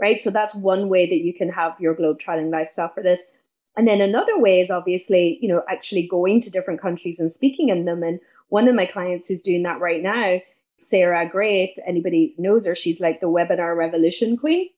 Right. 0.00 0.20
So 0.20 0.30
that's 0.30 0.54
one 0.54 0.88
way 0.88 1.06
that 1.06 1.22
you 1.24 1.32
can 1.32 1.48
have 1.50 1.78
your 1.78 1.94
globe 1.94 2.18
trotting 2.18 2.50
lifestyle 2.50 2.88
for 2.88 3.02
this. 3.02 3.24
And 3.76 3.86
then 3.86 4.00
another 4.00 4.38
way 4.38 4.60
is 4.60 4.70
obviously, 4.70 5.38
you 5.40 5.48
know, 5.48 5.62
actually 5.68 6.06
going 6.06 6.40
to 6.40 6.50
different 6.50 6.80
countries 6.80 7.20
and 7.20 7.32
speaking 7.32 7.68
in 7.68 7.84
them. 7.84 8.02
And 8.02 8.18
one 8.48 8.68
of 8.68 8.74
my 8.74 8.86
clients 8.86 9.28
who's 9.28 9.40
doing 9.40 9.62
that 9.64 9.80
right 9.80 10.02
now, 10.02 10.40
Sarah 10.78 11.28
Gray, 11.28 11.64
if 11.64 11.84
anybody 11.86 12.34
knows 12.38 12.66
her, 12.66 12.74
she's 12.74 13.00
like 13.00 13.20
the 13.20 13.28
webinar 13.28 13.76
revolution 13.76 14.36
queen. 14.36 14.68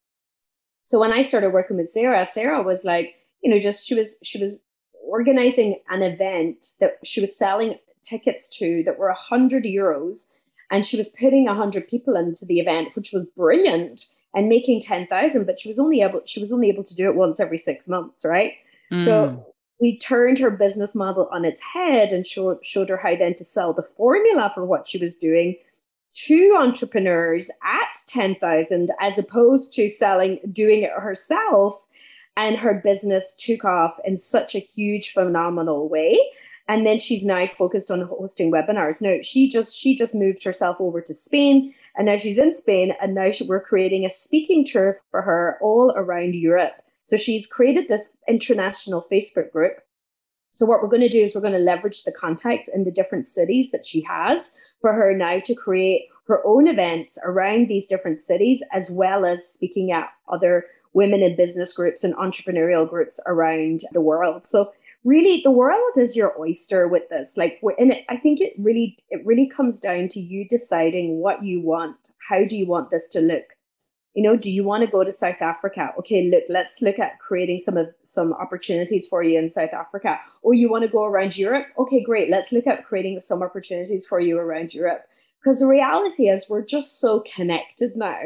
So 0.86 1.00
when 1.00 1.12
I 1.12 1.20
started 1.20 1.52
working 1.52 1.76
with 1.76 1.90
Sarah, 1.90 2.26
Sarah 2.26 2.62
was 2.62 2.84
like, 2.84 3.14
you 3.42 3.50
know, 3.50 3.58
just 3.58 3.86
she 3.86 3.94
was 3.94 4.16
she 4.22 4.38
was 4.38 4.56
organizing 5.06 5.80
an 5.90 6.02
event 6.02 6.66
that 6.80 6.98
she 7.04 7.20
was 7.20 7.36
selling 7.36 7.76
tickets 8.02 8.48
to 8.58 8.82
that 8.84 8.98
were 8.98 9.08
a 9.08 9.14
hundred 9.14 9.64
euros, 9.64 10.28
and 10.70 10.84
she 10.84 10.96
was 10.96 11.08
putting 11.08 11.48
a 11.48 11.54
hundred 11.54 11.88
people 11.88 12.16
into 12.16 12.46
the 12.46 12.60
event, 12.60 12.94
which 12.94 13.12
was 13.12 13.24
brilliant, 13.24 14.06
and 14.34 14.48
making 14.48 14.80
ten 14.80 15.06
thousand. 15.06 15.44
But 15.44 15.58
she 15.58 15.68
was 15.68 15.78
only 15.78 16.02
able 16.02 16.22
she 16.24 16.40
was 16.40 16.52
only 16.52 16.68
able 16.68 16.84
to 16.84 16.94
do 16.94 17.08
it 17.08 17.16
once 17.16 17.40
every 17.40 17.58
six 17.58 17.88
months, 17.88 18.24
right? 18.24 18.52
Mm. 18.92 19.04
So 19.04 19.54
we 19.80 19.98
turned 19.98 20.38
her 20.38 20.50
business 20.50 20.94
model 20.94 21.28
on 21.32 21.44
its 21.44 21.60
head 21.60 22.12
and 22.12 22.24
showed 22.24 22.64
showed 22.64 22.88
her 22.88 22.96
how 22.96 23.16
then 23.16 23.34
to 23.34 23.44
sell 23.44 23.72
the 23.72 23.82
formula 23.96 24.52
for 24.54 24.64
what 24.64 24.86
she 24.86 24.98
was 24.98 25.16
doing 25.16 25.56
to 26.24 26.56
entrepreneurs 26.58 27.50
at 27.62 27.98
10,000 28.08 28.90
as 29.00 29.18
opposed 29.18 29.74
to 29.74 29.90
selling 29.90 30.40
doing 30.50 30.82
it 30.82 30.90
herself 30.90 31.86
and 32.36 32.56
her 32.56 32.74
business 32.74 33.34
took 33.34 33.64
off 33.64 33.98
in 34.04 34.16
such 34.16 34.54
a 34.54 34.60
huge 34.60 35.12
phenomenal 35.12 35.88
way. 35.88 36.18
And 36.68 36.84
then 36.84 36.98
she's 36.98 37.24
now 37.24 37.46
focused 37.46 37.90
on 37.90 38.00
hosting 38.00 38.50
webinars. 38.50 39.00
Now 39.00 39.18
she 39.22 39.48
just 39.48 39.76
she 39.76 39.94
just 39.94 40.14
moved 40.14 40.42
herself 40.42 40.78
over 40.80 41.00
to 41.00 41.14
spain 41.14 41.72
and 41.96 42.06
now 42.06 42.16
she's 42.16 42.38
in 42.38 42.52
spain 42.52 42.94
and 43.00 43.14
now 43.14 43.30
she, 43.30 43.44
we're 43.44 43.60
creating 43.60 44.04
a 44.04 44.10
speaking 44.10 44.64
tour 44.64 44.98
for 45.10 45.22
her 45.22 45.58
all 45.62 45.92
around 45.96 46.34
europe. 46.34 46.74
So 47.04 47.16
she's 47.16 47.46
created 47.46 47.86
this 47.86 48.10
international 48.26 49.06
facebook 49.10 49.52
group 49.52 49.80
so 50.56 50.64
what 50.64 50.82
we're 50.82 50.88
going 50.88 51.02
to 51.02 51.08
do 51.10 51.20
is 51.20 51.34
we're 51.34 51.42
going 51.42 51.52
to 51.52 51.58
leverage 51.58 52.04
the 52.04 52.12
contacts 52.12 52.68
in 52.68 52.84
the 52.84 52.90
different 52.90 53.28
cities 53.28 53.70
that 53.72 53.84
she 53.84 54.00
has 54.00 54.52
for 54.80 54.94
her 54.94 55.14
now 55.14 55.38
to 55.38 55.54
create 55.54 56.06
her 56.28 56.40
own 56.46 56.66
events 56.66 57.18
around 57.24 57.68
these 57.68 57.86
different 57.86 58.18
cities 58.18 58.62
as 58.72 58.90
well 58.90 59.26
as 59.26 59.46
speaking 59.46 59.92
at 59.92 60.08
other 60.28 60.64
women 60.94 61.22
in 61.22 61.36
business 61.36 61.74
groups 61.74 62.02
and 62.02 62.14
entrepreneurial 62.16 62.88
groups 62.88 63.20
around 63.26 63.80
the 63.92 64.00
world. 64.00 64.46
So 64.46 64.72
really 65.04 65.42
the 65.44 65.50
world 65.50 65.98
is 65.98 66.16
your 66.16 66.32
oyster 66.40 66.88
with 66.88 67.06
this. 67.10 67.36
Like 67.36 67.60
and 67.78 67.92
it, 67.92 68.06
i 68.08 68.16
think 68.16 68.40
it 68.40 68.54
really 68.58 68.96
it 69.10 69.24
really 69.26 69.46
comes 69.46 69.78
down 69.78 70.08
to 70.08 70.20
you 70.20 70.48
deciding 70.48 71.18
what 71.18 71.44
you 71.44 71.60
want. 71.60 72.14
How 72.26 72.46
do 72.46 72.56
you 72.56 72.66
want 72.66 72.90
this 72.90 73.08
to 73.08 73.20
look 73.20 73.55
you 74.16 74.22
know 74.22 74.36
do 74.36 74.50
you 74.50 74.64
want 74.64 74.82
to 74.82 74.90
go 74.90 75.04
to 75.04 75.12
south 75.12 75.40
africa 75.40 75.92
okay 75.98 76.28
look 76.28 76.42
let's 76.48 76.82
look 76.82 76.98
at 76.98 77.18
creating 77.20 77.58
some 77.58 77.76
of 77.76 77.88
some 78.02 78.32
opportunities 78.32 79.06
for 79.06 79.22
you 79.22 79.38
in 79.38 79.48
south 79.48 79.72
africa 79.72 80.18
or 80.42 80.54
you 80.54 80.68
want 80.68 80.82
to 80.82 80.88
go 80.88 81.04
around 81.04 81.38
europe 81.38 81.66
okay 81.78 82.02
great 82.02 82.28
let's 82.30 82.52
look 82.52 82.66
at 82.66 82.84
creating 82.84 83.20
some 83.20 83.42
opportunities 83.42 84.04
for 84.04 84.18
you 84.18 84.36
around 84.38 84.74
europe 84.74 85.02
because 85.40 85.60
the 85.60 85.66
reality 85.66 86.28
is 86.28 86.48
we're 86.48 86.64
just 86.64 87.00
so 87.00 87.22
connected 87.36 87.96
now 87.96 88.22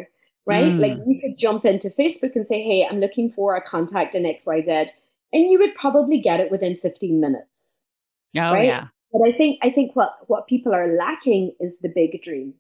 right? 0.46 0.72
Mm. 0.72 0.80
Like 0.80 0.98
you 1.06 1.20
could 1.20 1.36
jump 1.36 1.64
into 1.64 1.88
Facebook 1.88 2.34
and 2.34 2.46
say, 2.46 2.62
hey, 2.62 2.86
I'm 2.88 3.00
looking 3.00 3.30
for 3.30 3.56
a 3.56 3.62
contact 3.62 4.14
in 4.14 4.24
XYZ. 4.24 4.90
And 5.32 5.50
you 5.50 5.58
would 5.58 5.74
probably 5.76 6.20
get 6.20 6.40
it 6.40 6.50
within 6.50 6.76
15 6.76 7.20
minutes. 7.20 7.84
Oh, 8.36 8.52
right? 8.52 8.66
yeah. 8.66 8.88
But 9.12 9.22
I 9.28 9.32
think 9.32 9.58
I 9.62 9.70
think 9.70 9.96
what 9.96 10.18
what 10.28 10.46
people 10.46 10.72
are 10.72 10.86
lacking 10.86 11.52
is 11.58 11.78
the 11.78 11.88
big 11.88 12.20
dream. 12.22 12.54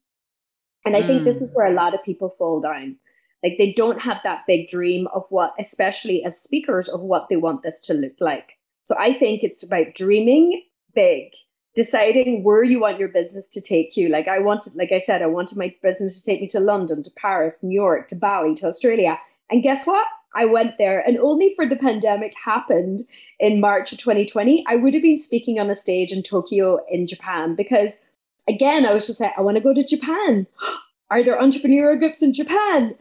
And 0.84 0.96
I 0.96 1.02
mm. 1.02 1.06
think 1.06 1.24
this 1.24 1.40
is 1.40 1.52
mm. 1.52 1.56
where 1.56 1.66
a 1.68 1.72
lot 1.72 1.94
of 1.94 2.02
people 2.02 2.30
fall 2.30 2.60
down. 2.60 2.96
Like 3.42 3.54
they 3.58 3.72
don't 3.72 4.00
have 4.00 4.18
that 4.24 4.42
big 4.46 4.68
dream 4.68 5.08
of 5.14 5.26
what, 5.30 5.54
especially 5.58 6.24
as 6.24 6.40
speakers, 6.40 6.88
of 6.88 7.00
what 7.00 7.26
they 7.28 7.36
want 7.36 7.62
this 7.62 7.80
to 7.82 7.94
look 7.94 8.14
like. 8.20 8.58
So 8.84 8.96
I 8.98 9.14
think 9.14 9.42
it's 9.42 9.62
about 9.62 9.94
dreaming 9.94 10.62
big 10.94 11.32
deciding 11.74 12.42
where 12.42 12.64
you 12.64 12.80
want 12.80 12.98
your 12.98 13.08
business 13.08 13.48
to 13.48 13.60
take 13.60 13.96
you. 13.96 14.08
Like 14.08 14.26
I 14.26 14.40
wanted, 14.40 14.74
like 14.74 14.90
I 14.92 14.98
said, 14.98 15.22
I 15.22 15.26
wanted 15.26 15.56
my 15.56 15.74
business 15.82 16.20
to 16.20 16.30
take 16.30 16.40
me 16.40 16.48
to 16.48 16.60
London, 16.60 17.02
to 17.02 17.10
Paris, 17.16 17.62
New 17.62 17.74
York, 17.74 18.08
to 18.08 18.16
Bali, 18.16 18.54
to 18.56 18.66
Australia. 18.66 19.18
And 19.50 19.62
guess 19.62 19.86
what? 19.86 20.06
I 20.34 20.44
went 20.44 20.78
there 20.78 21.00
and 21.00 21.18
only 21.18 21.52
for 21.54 21.66
the 21.66 21.76
pandemic 21.76 22.34
happened 22.44 23.02
in 23.40 23.60
March 23.60 23.92
of 23.92 23.98
2020, 23.98 24.64
I 24.68 24.76
would 24.76 24.94
have 24.94 25.02
been 25.02 25.18
speaking 25.18 25.58
on 25.58 25.70
a 25.70 25.74
stage 25.74 26.12
in 26.12 26.22
Tokyo 26.22 26.78
in 26.88 27.06
Japan 27.06 27.56
because 27.56 28.00
again, 28.48 28.86
I 28.86 28.92
was 28.92 29.06
just 29.06 29.20
like, 29.20 29.32
I 29.36 29.40
want 29.40 29.56
to 29.56 29.62
go 29.62 29.74
to 29.74 29.84
Japan. 29.84 30.46
Are 31.10 31.24
there 31.24 31.40
entrepreneurial 31.40 31.98
groups 31.98 32.22
in 32.22 32.32
Japan? 32.32 32.94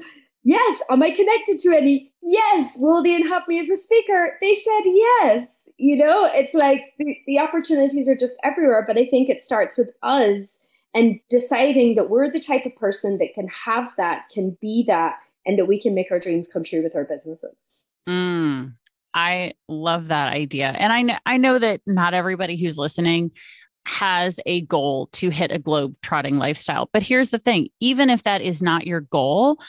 Yes. 0.44 0.82
Am 0.90 1.04
I 1.04 1.12
connected 1.12 1.60
to 1.60 1.76
any? 1.76 2.12
Yes. 2.22 2.78
Will 2.80 3.04
they 3.04 3.22
have 3.22 3.48
me 3.48 3.60
as 3.60 3.70
a 3.70 3.76
speaker? 3.76 4.38
They 4.42 4.56
said 4.56 4.82
yes. 4.86 5.70
You 5.78 5.98
know, 5.98 6.30
it's 6.34 6.54
like 6.54 6.94
the, 6.98 7.18
the 7.28 7.40
opportunities 7.40 8.08
are 8.08 8.16
just 8.16 8.38
everywhere. 8.44 8.84
But 8.88 8.98
I 8.98 9.06
think 9.06 9.30
it 9.30 9.44
starts 9.44 9.78
with 9.78 9.90
us 10.02 10.62
and 10.94 11.20
deciding 11.30 11.96
that 11.96 12.10
we're 12.10 12.32
the 12.32 12.40
type 12.40 12.66
of 12.66 12.76
person 12.76 13.18
that 13.20 13.34
can 13.34 13.48
have 13.66 13.92
that, 13.98 14.24
can 14.34 14.58
be 14.60 14.84
that, 14.88 15.18
and 15.46 15.58
that 15.58 15.66
we 15.66 15.80
can 15.80 15.94
make 15.94 16.12
our 16.12 16.20
dreams 16.20 16.48
come 16.48 16.64
true 16.64 16.84
with 16.84 16.96
our 16.96 17.06
businesses. 17.06 17.74
Mm, 18.08 18.74
I 19.14 19.54
love 19.68 20.08
that 20.08 20.34
idea. 20.34 20.68
And 20.70 20.92
I 20.92 21.02
know 21.02 21.18
I 21.26 21.38
know 21.38 21.60
that 21.60 21.82
not 21.86 22.14
everybody 22.14 22.58
who's 22.58 22.78
listening 22.78 23.32
has 23.86 24.40
a 24.46 24.62
goal 24.62 25.08
to 25.14 25.30
hit 25.30 25.52
a 25.52 25.60
globe 25.60 25.96
trotting 26.02 26.38
lifestyle. 26.38 26.90
But 26.94 27.04
here's 27.04 27.32
the 27.32 27.40
thing, 27.40 27.70
even 27.80 28.10
if 28.10 28.24
that 28.24 28.42
is 28.42 28.62
not 28.62 28.86
your 28.86 29.02
goal, 29.02 29.60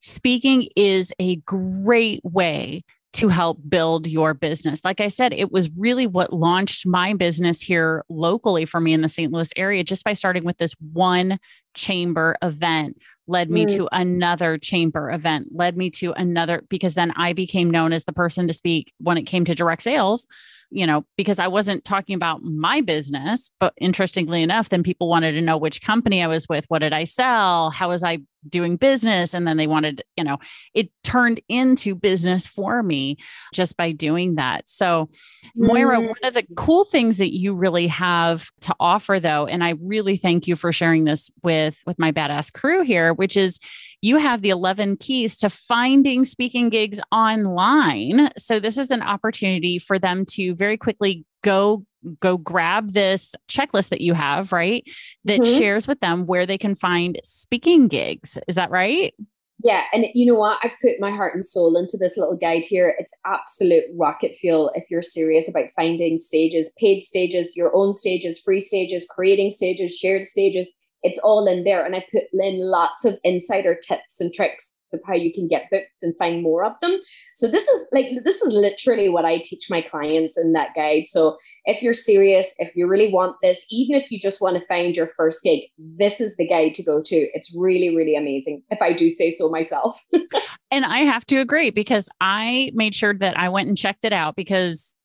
speaking 0.00 0.68
is 0.76 1.12
a 1.18 1.36
great 1.36 2.24
way 2.24 2.82
to 3.16 3.28
help 3.28 3.58
build 3.66 4.06
your 4.06 4.34
business. 4.34 4.84
Like 4.84 5.00
I 5.00 5.08
said, 5.08 5.32
it 5.32 5.50
was 5.50 5.70
really 5.70 6.06
what 6.06 6.34
launched 6.34 6.86
my 6.86 7.14
business 7.14 7.62
here 7.62 8.04
locally 8.10 8.66
for 8.66 8.78
me 8.78 8.92
in 8.92 9.00
the 9.00 9.08
St. 9.08 9.32
Louis 9.32 9.50
area 9.56 9.82
just 9.84 10.04
by 10.04 10.12
starting 10.12 10.44
with 10.44 10.58
this 10.58 10.74
one 10.92 11.38
chamber 11.72 12.36
event 12.42 12.98
led 13.26 13.50
me 13.50 13.64
mm. 13.64 13.74
to 13.74 13.88
another 13.90 14.58
chamber 14.58 15.10
event 15.10 15.48
led 15.52 15.78
me 15.78 15.90
to 15.90 16.12
another 16.12 16.62
because 16.68 16.94
then 16.94 17.10
I 17.16 17.32
became 17.32 17.70
known 17.70 17.94
as 17.94 18.04
the 18.04 18.12
person 18.12 18.46
to 18.48 18.52
speak 18.52 18.92
when 18.98 19.16
it 19.16 19.24
came 19.24 19.46
to 19.46 19.54
direct 19.54 19.82
sales 19.82 20.26
you 20.70 20.86
know, 20.86 21.04
because 21.16 21.38
I 21.38 21.48
wasn't 21.48 21.84
talking 21.84 22.16
about 22.16 22.42
my 22.42 22.80
business, 22.80 23.50
but 23.60 23.72
interestingly 23.76 24.42
enough, 24.42 24.68
then 24.68 24.82
people 24.82 25.08
wanted 25.08 25.32
to 25.32 25.40
know 25.40 25.56
which 25.56 25.82
company 25.82 26.22
I 26.22 26.26
was 26.26 26.48
with, 26.48 26.64
what 26.68 26.80
did 26.80 26.92
I 26.92 27.04
sell, 27.04 27.70
how 27.70 27.90
was 27.90 28.02
I 28.02 28.18
doing 28.48 28.76
business 28.76 29.34
and 29.34 29.46
then 29.46 29.56
they 29.56 29.66
wanted 29.66 30.02
you 30.16 30.24
know 30.24 30.38
it 30.74 30.90
turned 31.02 31.40
into 31.48 31.94
business 31.94 32.46
for 32.46 32.82
me 32.82 33.16
just 33.52 33.76
by 33.76 33.92
doing 33.92 34.34
that 34.36 34.68
so 34.68 35.08
moira 35.54 36.00
one 36.00 36.14
of 36.24 36.34
the 36.34 36.42
mm. 36.42 36.56
cool 36.56 36.84
things 36.84 37.18
that 37.18 37.34
you 37.34 37.54
really 37.54 37.86
have 37.86 38.50
to 38.60 38.74
offer 38.80 39.20
though 39.20 39.46
and 39.46 39.62
i 39.62 39.74
really 39.80 40.16
thank 40.16 40.46
you 40.46 40.56
for 40.56 40.72
sharing 40.72 41.04
this 41.04 41.30
with 41.42 41.76
with 41.86 41.98
my 41.98 42.12
badass 42.12 42.52
crew 42.52 42.82
here 42.82 43.12
which 43.12 43.36
is 43.36 43.58
you 44.02 44.18
have 44.18 44.42
the 44.42 44.50
11 44.50 44.98
keys 44.98 45.36
to 45.38 45.50
finding 45.50 46.24
speaking 46.24 46.68
gigs 46.68 47.00
online. 47.10 48.30
So 48.36 48.60
this 48.60 48.78
is 48.78 48.90
an 48.90 49.02
opportunity 49.02 49.78
for 49.78 49.98
them 49.98 50.24
to 50.30 50.54
very 50.54 50.76
quickly 50.76 51.24
go 51.42 51.84
go 52.20 52.36
grab 52.36 52.92
this 52.92 53.34
checklist 53.48 53.90
that 53.90 54.00
you 54.00 54.14
have, 54.14 54.52
right? 54.52 54.84
That 55.24 55.40
mm-hmm. 55.40 55.58
shares 55.58 55.86
with 55.86 56.00
them 56.00 56.26
where 56.26 56.46
they 56.46 56.58
can 56.58 56.74
find 56.74 57.18
speaking 57.24 57.88
gigs. 57.88 58.38
Is 58.48 58.54
that 58.54 58.70
right? 58.70 59.14
Yeah, 59.58 59.84
and 59.92 60.04
you 60.12 60.26
know 60.26 60.38
what? 60.38 60.58
I've 60.62 60.78
put 60.82 61.00
my 61.00 61.10
heart 61.10 61.34
and 61.34 61.44
soul 61.44 61.78
into 61.78 61.96
this 61.96 62.18
little 62.18 62.36
guide 62.36 62.64
here. 62.64 62.94
It's 62.98 63.14
absolute 63.24 63.84
rocket 63.94 64.36
fuel 64.36 64.70
if 64.74 64.84
you're 64.90 65.00
serious 65.00 65.48
about 65.48 65.70
finding 65.74 66.18
stages, 66.18 66.70
paid 66.78 67.00
stages, 67.00 67.56
your 67.56 67.74
own 67.74 67.94
stages, 67.94 68.38
free 68.38 68.60
stages, 68.60 69.06
creating 69.08 69.50
stages, 69.50 69.96
shared 69.96 70.24
stages 70.26 70.70
it's 71.06 71.20
all 71.20 71.46
in 71.46 71.62
there. 71.62 71.84
And 71.84 71.94
I 71.94 72.04
put 72.12 72.24
in 72.32 72.58
lots 72.58 73.04
of 73.04 73.18
insider 73.22 73.76
tips 73.76 74.20
and 74.20 74.32
tricks 74.32 74.72
of 74.96 75.02
how 75.06 75.14
you 75.14 75.32
can 75.32 75.46
get 75.46 75.70
booked 75.70 76.02
and 76.02 76.16
find 76.16 76.42
more 76.42 76.64
of 76.64 76.72
them. 76.80 76.98
So 77.34 77.48
this 77.48 77.68
is 77.68 77.84
like 77.92 78.06
this 78.24 78.42
is 78.42 78.52
literally 78.52 79.08
what 79.08 79.24
I 79.24 79.38
teach 79.38 79.70
my 79.70 79.82
clients 79.82 80.36
in 80.36 80.52
that 80.54 80.70
guide. 80.74 81.04
So 81.06 81.36
if 81.64 81.82
you're 81.82 81.92
serious, 81.92 82.54
if 82.58 82.74
you 82.74 82.88
really 82.88 83.12
want 83.12 83.36
this, 83.42 83.64
even 83.70 84.00
if 84.00 84.10
you 84.10 84.18
just 84.18 84.40
want 84.40 84.56
to 84.56 84.66
find 84.66 84.96
your 84.96 85.08
first 85.16 85.42
gig, 85.42 85.64
this 85.78 86.20
is 86.20 86.36
the 86.36 86.48
guide 86.48 86.74
to 86.74 86.82
go 86.82 87.02
to. 87.02 87.16
It's 87.34 87.54
really 87.56 87.94
really 87.94 88.16
amazing 88.16 88.62
if 88.70 88.82
I 88.82 88.92
do 88.92 89.10
say 89.10 89.32
so 89.32 89.48
myself. 89.48 90.02
and 90.70 90.84
I 90.84 91.00
have 91.00 91.24
to 91.26 91.36
agree 91.38 91.70
because 91.70 92.08
I 92.20 92.70
made 92.74 92.94
sure 92.94 93.14
that 93.14 93.38
I 93.38 93.48
went 93.48 93.68
and 93.68 93.78
checked 93.78 94.04
it 94.04 94.12
out 94.12 94.34
because 94.34 94.95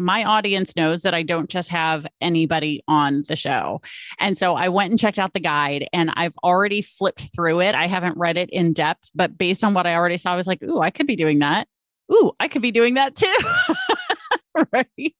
my 0.00 0.24
audience 0.24 0.74
knows 0.76 1.02
that 1.02 1.14
I 1.14 1.22
don't 1.22 1.50
just 1.50 1.68
have 1.68 2.06
anybody 2.20 2.82
on 2.88 3.24
the 3.28 3.36
show. 3.36 3.82
And 4.18 4.36
so 4.36 4.54
I 4.54 4.68
went 4.68 4.90
and 4.90 4.98
checked 4.98 5.18
out 5.18 5.32
the 5.32 5.40
guide 5.40 5.86
and 5.92 6.10
I've 6.14 6.36
already 6.42 6.82
flipped 6.82 7.34
through 7.34 7.60
it. 7.60 7.74
I 7.74 7.86
haven't 7.86 8.16
read 8.16 8.36
it 8.36 8.50
in 8.50 8.72
depth, 8.72 9.10
but 9.14 9.36
based 9.36 9.62
on 9.62 9.74
what 9.74 9.86
I 9.86 9.94
already 9.94 10.16
saw, 10.16 10.32
I 10.32 10.36
was 10.36 10.46
like, 10.46 10.62
ooh, 10.62 10.80
I 10.80 10.90
could 10.90 11.06
be 11.06 11.16
doing 11.16 11.40
that. 11.40 11.68
ooh, 12.12 12.32
I 12.40 12.48
could 12.48 12.62
be 12.62 12.72
doing 12.72 12.94
that 12.94 13.14
too. 13.14 13.38
right. 14.72 15.14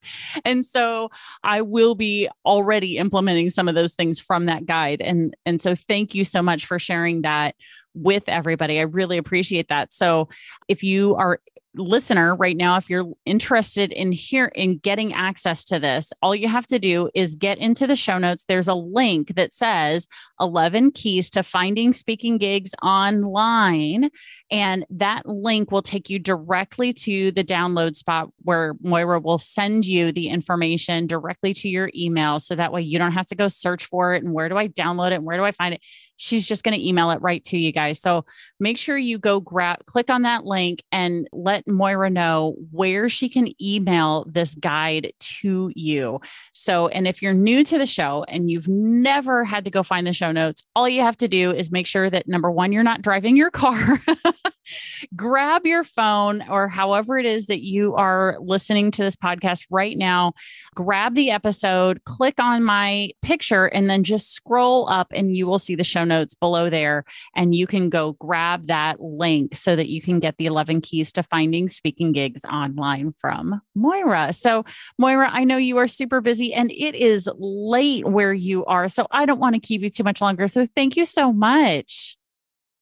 And 0.45 0.64
so 0.66 1.11
I 1.45 1.62
will 1.62 1.95
be 1.95 2.29
already 2.45 2.97
implementing 2.99 3.51
some 3.51 3.69
of 3.69 3.75
those 3.75 3.95
things 3.95 4.19
from 4.19 4.47
that 4.47 4.66
guide. 4.66 5.01
And, 5.01 5.37
and 5.47 5.61
so 5.61 5.75
thank 5.75 6.14
you 6.14 6.25
so 6.25 6.43
much 6.43 6.66
for 6.66 6.79
sharing 6.79 7.23
that 7.23 7.55
with 7.94 8.24
everybody. 8.29 8.79
I 8.79 8.83
really 8.83 9.18
appreciate 9.18 9.68
that. 9.68 9.92
So 9.92 10.29
if 10.68 10.83
you 10.83 11.14
are 11.16 11.40
listener 11.76 12.35
right 12.35 12.57
now 12.57 12.76
if 12.76 12.90
you're 12.90 13.12
interested 13.24 13.92
in 13.92 14.11
here 14.11 14.46
in 14.46 14.79
getting 14.79 15.12
access 15.12 15.64
to 15.64 15.79
this 15.79 16.12
all 16.20 16.35
you 16.35 16.48
have 16.48 16.66
to 16.66 16.81
do 16.81 17.09
is 17.14 17.37
get 17.37 17.59
into 17.59 17.87
the 17.87 17.94
show 17.94 18.18
notes 18.18 18.44
there's 18.48 18.66
a 18.66 18.74
link 18.74 19.33
that 19.37 19.55
says 19.55 20.09
11 20.40 20.90
keys 20.90 21.31
to 21.31 21.44
finding 21.44 21.92
speaking 21.92 22.38
gigs 22.38 22.74
online 22.83 24.11
and 24.50 24.85
that 24.90 25.26
link 25.26 25.70
will 25.70 25.83
take 25.83 26.11
you 26.11 26.18
directly 26.18 26.92
to 26.92 27.31
the 27.33 27.44
download 27.44 27.94
spot 27.94 28.31
where 28.38 28.74
Moira 28.81 29.20
will 29.20 29.38
send 29.38 29.85
you 29.85 30.11
the 30.11 30.29
information 30.29 31.07
directly 31.07 31.55
to 31.55 31.68
your 31.68 31.90
email. 31.94 32.40
So 32.40 32.57
that 32.57 32.72
way 32.72 32.83
you 32.83 32.98
don't 32.98 33.12
have 33.12 33.26
to 33.26 33.37
go 33.37 33.46
search 33.46 33.87
for 33.87 34.14
it 34.14 34.24
and 34.24 34.35
where 34.35 34.48
do 34.48 34.57
I 34.57 34.66
download 34.66 35.12
it 35.12 35.14
and 35.14 35.24
where 35.24 35.37
do 35.37 35.44
I 35.44 35.53
find 35.53 35.74
it? 35.74 35.81
She's 36.22 36.46
just 36.46 36.64
going 36.64 36.78
to 36.78 36.87
email 36.87 37.11
it 37.12 37.22
right 37.22 37.42
to 37.44 37.56
you 37.56 37.72
guys. 37.72 37.98
So 37.98 38.26
make 38.59 38.76
sure 38.76 38.98
you 38.98 39.18
go 39.18 39.40
grab, 39.40 39.87
click 39.87 40.11
on 40.11 40.20
that 40.22 40.44
link 40.44 40.83
and 40.92 41.26
let 41.33 41.66
Moira 41.66 42.11
know 42.11 42.56
where 42.70 43.09
she 43.09 43.30
can 43.30 43.50
email 43.59 44.26
this 44.28 44.54
guide 44.54 45.14
to 45.18 45.72
you. 45.74 46.20
So, 46.52 46.88
and 46.88 47.09
if 47.09 47.22
you're 47.22 47.33
new 47.33 47.64
to 47.64 47.78
the 47.78 47.87
show 47.87 48.26
and 48.28 48.50
you've 48.50 48.68
never 48.68 49.44
had 49.44 49.64
to 49.64 49.70
go 49.70 49.83
find 49.83 50.06
the 50.06 50.12
show 50.12 50.30
notes, 50.30 50.62
all 50.76 50.87
you 50.87 51.00
have 51.00 51.16
to 51.16 51.28
do 51.28 51.52
is 51.52 51.70
make 51.70 51.87
sure 51.87 52.11
that 52.11 52.28
number 52.28 52.50
one, 52.50 52.70
you're 52.70 52.83
not 52.83 53.00
driving 53.00 53.35
your 53.35 53.50
car. 53.50 54.02
grab 55.16 55.64
your 55.64 55.85
phone 55.85 56.42
or 56.48 56.68
however 56.68 57.18
it 57.18 57.26
is 57.26 57.46
that 57.46 57.62
you 57.62 57.94
are 57.94 58.37
listening 58.40 58.90
to 58.90 59.02
this 59.02 59.16
podcast 59.16 59.66
right 59.70 59.96
now, 59.96 60.35
grab 60.74 61.14
the 61.14 61.30
episode, 61.30 62.04
click 62.04 62.35
on 62.38 62.62
my 62.62 63.11
picture, 63.22 63.66
and 63.66 63.88
then 63.88 64.04
just 64.04 64.35
scroll 64.35 64.88
up 64.88 65.09
and 65.12 65.35
you 65.35 65.46
will 65.46 65.59
see 65.59 65.74
the 65.74 65.85
show 65.85 66.04
notes 66.11 66.35
below 66.35 66.68
there. 66.68 67.05
And 67.35 67.55
you 67.55 67.66
can 67.66 67.88
go 67.88 68.12
grab 68.20 68.66
that 68.66 69.01
link 69.01 69.57
so 69.57 69.75
that 69.77 69.88
you 69.88 70.03
can 70.03 70.20
get 70.20 70.37
the 70.37 70.44
11 70.44 70.83
keys 70.83 71.11
to 71.12 71.23
finding 71.23 71.68
speaking 71.68 72.12
gigs 72.12 72.44
online 72.44 73.14
from 73.18 73.62
Moira. 73.75 74.35
So, 74.35 74.64
Moira, 74.99 75.31
I 75.33 75.44
know 75.44 75.57
you 75.57 75.79
are 75.79 75.88
super 75.88 76.20
busy 76.20 76.53
and 76.53 76.70
it 76.70 76.94
is 76.94 77.29
late 77.38 78.07
where 78.07 78.35
you 78.35 78.66
are. 78.66 78.88
So, 78.88 79.07
I 79.11 79.25
don't 79.25 79.40
want 79.40 79.55
to 79.55 79.61
keep 79.61 79.81
you 79.81 79.88
too 79.88 80.05
much 80.05 80.20
longer. 80.20 80.49
So, 80.49 80.66
thank 80.66 80.99
you 80.99 81.07
so 81.07 81.33
much. 81.33 82.18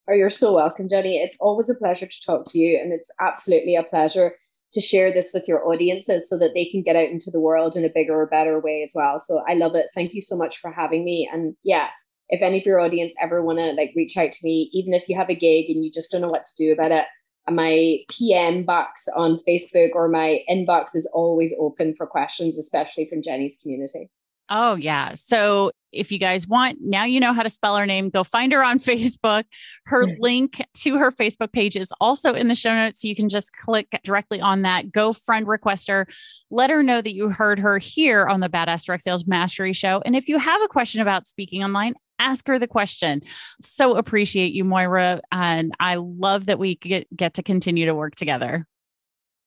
Oh, 0.09 0.13
you're 0.13 0.31
so 0.31 0.55
welcome, 0.55 0.89
Jenny. 0.89 1.17
It's 1.17 1.37
always 1.39 1.69
a 1.69 1.75
pleasure 1.75 2.07
to 2.07 2.21
talk 2.25 2.47
to 2.49 2.57
you, 2.57 2.79
and 2.81 2.91
it's 2.91 3.11
absolutely 3.21 3.75
a 3.75 3.83
pleasure 3.83 4.33
to 4.71 4.81
share 4.81 5.13
this 5.13 5.31
with 5.33 5.47
your 5.47 5.67
audiences 5.67 6.29
so 6.29 6.37
that 6.37 6.51
they 6.53 6.65
can 6.65 6.81
get 6.81 6.95
out 6.95 7.09
into 7.09 7.31
the 7.31 7.39
world 7.39 7.75
in 7.75 7.85
a 7.85 7.89
bigger 7.89 8.19
or 8.19 8.27
better 8.27 8.59
way 8.59 8.83
as 8.83 8.93
well. 8.95 9.19
So 9.19 9.41
I 9.47 9.53
love 9.53 9.75
it. 9.75 9.87
Thank 9.95 10.13
you 10.13 10.21
so 10.21 10.35
much 10.35 10.57
for 10.59 10.71
having 10.71 11.03
me. 11.03 11.29
And 11.31 11.55
yeah, 11.63 11.87
if 12.29 12.41
any 12.41 12.59
of 12.59 12.65
your 12.65 12.79
audience 12.79 13.15
ever 13.21 13.43
want 13.43 13.59
to 13.59 13.71
like 13.71 13.91
reach 13.95 14.17
out 14.17 14.31
to 14.31 14.39
me, 14.43 14.69
even 14.73 14.93
if 14.93 15.07
you 15.09 15.17
have 15.17 15.29
a 15.29 15.35
gig 15.35 15.69
and 15.69 15.83
you 15.83 15.91
just 15.91 16.11
don't 16.11 16.21
know 16.21 16.27
what 16.27 16.45
to 16.45 16.55
do 16.57 16.71
about 16.71 16.91
it, 16.91 17.05
my 17.49 17.97
PM 18.09 18.63
box 18.63 19.07
on 19.15 19.39
Facebook 19.47 19.89
or 19.93 20.07
my 20.07 20.39
inbox 20.49 20.95
is 20.95 21.09
always 21.13 21.53
open 21.59 21.95
for 21.95 22.05
questions, 22.05 22.57
especially 22.57 23.07
from 23.09 23.21
Jenny's 23.21 23.57
community. 23.61 24.09
Oh, 24.51 24.75
yeah. 24.75 25.13
So 25.13 25.71
if 25.91 26.11
you 26.11 26.17
guys 26.17 26.47
want, 26.47 26.79
now 26.81 27.03
you 27.03 27.19
know 27.19 27.33
how 27.33 27.43
to 27.43 27.49
spell 27.49 27.77
her 27.77 27.85
name. 27.85 28.09
Go 28.09 28.23
find 28.23 28.51
her 28.51 28.63
on 28.63 28.79
Facebook. 28.79 29.43
Her 29.85 30.05
mm. 30.05 30.15
link 30.19 30.63
to 30.75 30.97
her 30.97 31.11
Facebook 31.11 31.51
page 31.51 31.75
is 31.75 31.93
also 32.01 32.33
in 32.33 32.47
the 32.47 32.55
show 32.55 32.73
notes. 32.73 33.01
So 33.01 33.07
you 33.07 33.15
can 33.15 33.29
just 33.29 33.53
click 33.53 33.87
directly 34.03 34.41
on 34.41 34.63
that. 34.63 34.91
Go 34.91 35.13
friend 35.13 35.47
request 35.47 35.87
her. 35.87 36.07
Let 36.49 36.71
her 36.71 36.81
know 36.81 37.01
that 37.01 37.13
you 37.13 37.29
heard 37.29 37.59
her 37.59 37.77
here 37.77 38.27
on 38.27 38.39
the 38.39 38.49
Badass 38.49 38.85
Direct 38.85 39.03
Sales 39.03 39.27
Mastery 39.27 39.73
Show. 39.73 40.01
And 40.03 40.15
if 40.15 40.27
you 40.27 40.39
have 40.39 40.61
a 40.63 40.67
question 40.67 41.01
about 41.01 41.27
speaking 41.27 41.63
online, 41.63 41.93
ask 42.19 42.45
her 42.47 42.59
the 42.59 42.67
question. 42.67 43.21
So 43.61 43.95
appreciate 43.95 44.53
you, 44.53 44.63
Moira. 44.63 45.21
And 45.31 45.73
I 45.79 45.95
love 45.95 46.45
that 46.47 46.59
we 46.59 46.75
get, 46.75 47.07
get 47.15 47.33
to 47.35 47.43
continue 47.43 47.85
to 47.85 47.95
work 47.95 48.15
together. 48.15 48.67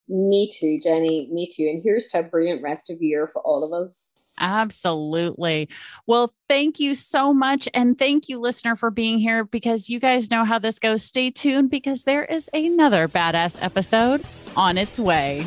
Me 0.09 0.49
too, 0.53 0.81
Jenny. 0.83 1.29
Me 1.33 1.49
too. 1.51 1.65
And 1.65 1.83
here's 1.83 2.09
to 2.09 2.21
a 2.21 2.23
brilliant 2.23 2.63
rest 2.63 2.91
of 2.91 3.01
year 3.01 3.27
for 3.27 3.41
all 3.43 3.63
of 3.65 3.73
us. 3.73 4.31
Absolutely. 4.41 5.69
Well, 6.07 6.35
thank 6.49 6.81
you 6.81 6.95
so 6.95 7.33
much. 7.33 7.69
And 7.75 7.99
thank 7.99 8.29
you, 8.29 8.41
listener, 8.41 8.77
for 8.77 8.91
being 8.91 9.19
here 9.19 9.45
because 9.45 9.89
you 9.89 10.01
guys 10.01 10.31
know 10.31 10.45
how 10.45 10.59
this 10.59 10.79
goes. 10.79 11.03
Stay 11.03 11.31
tuned 11.31 11.71
because 11.71 12.05
there 12.05 12.25
is 12.25 12.51
another 12.53 13.09
badass 13.09 13.63
episode 13.63 14.25
on 14.57 14.79
its 14.79 14.99
way. 14.99 15.47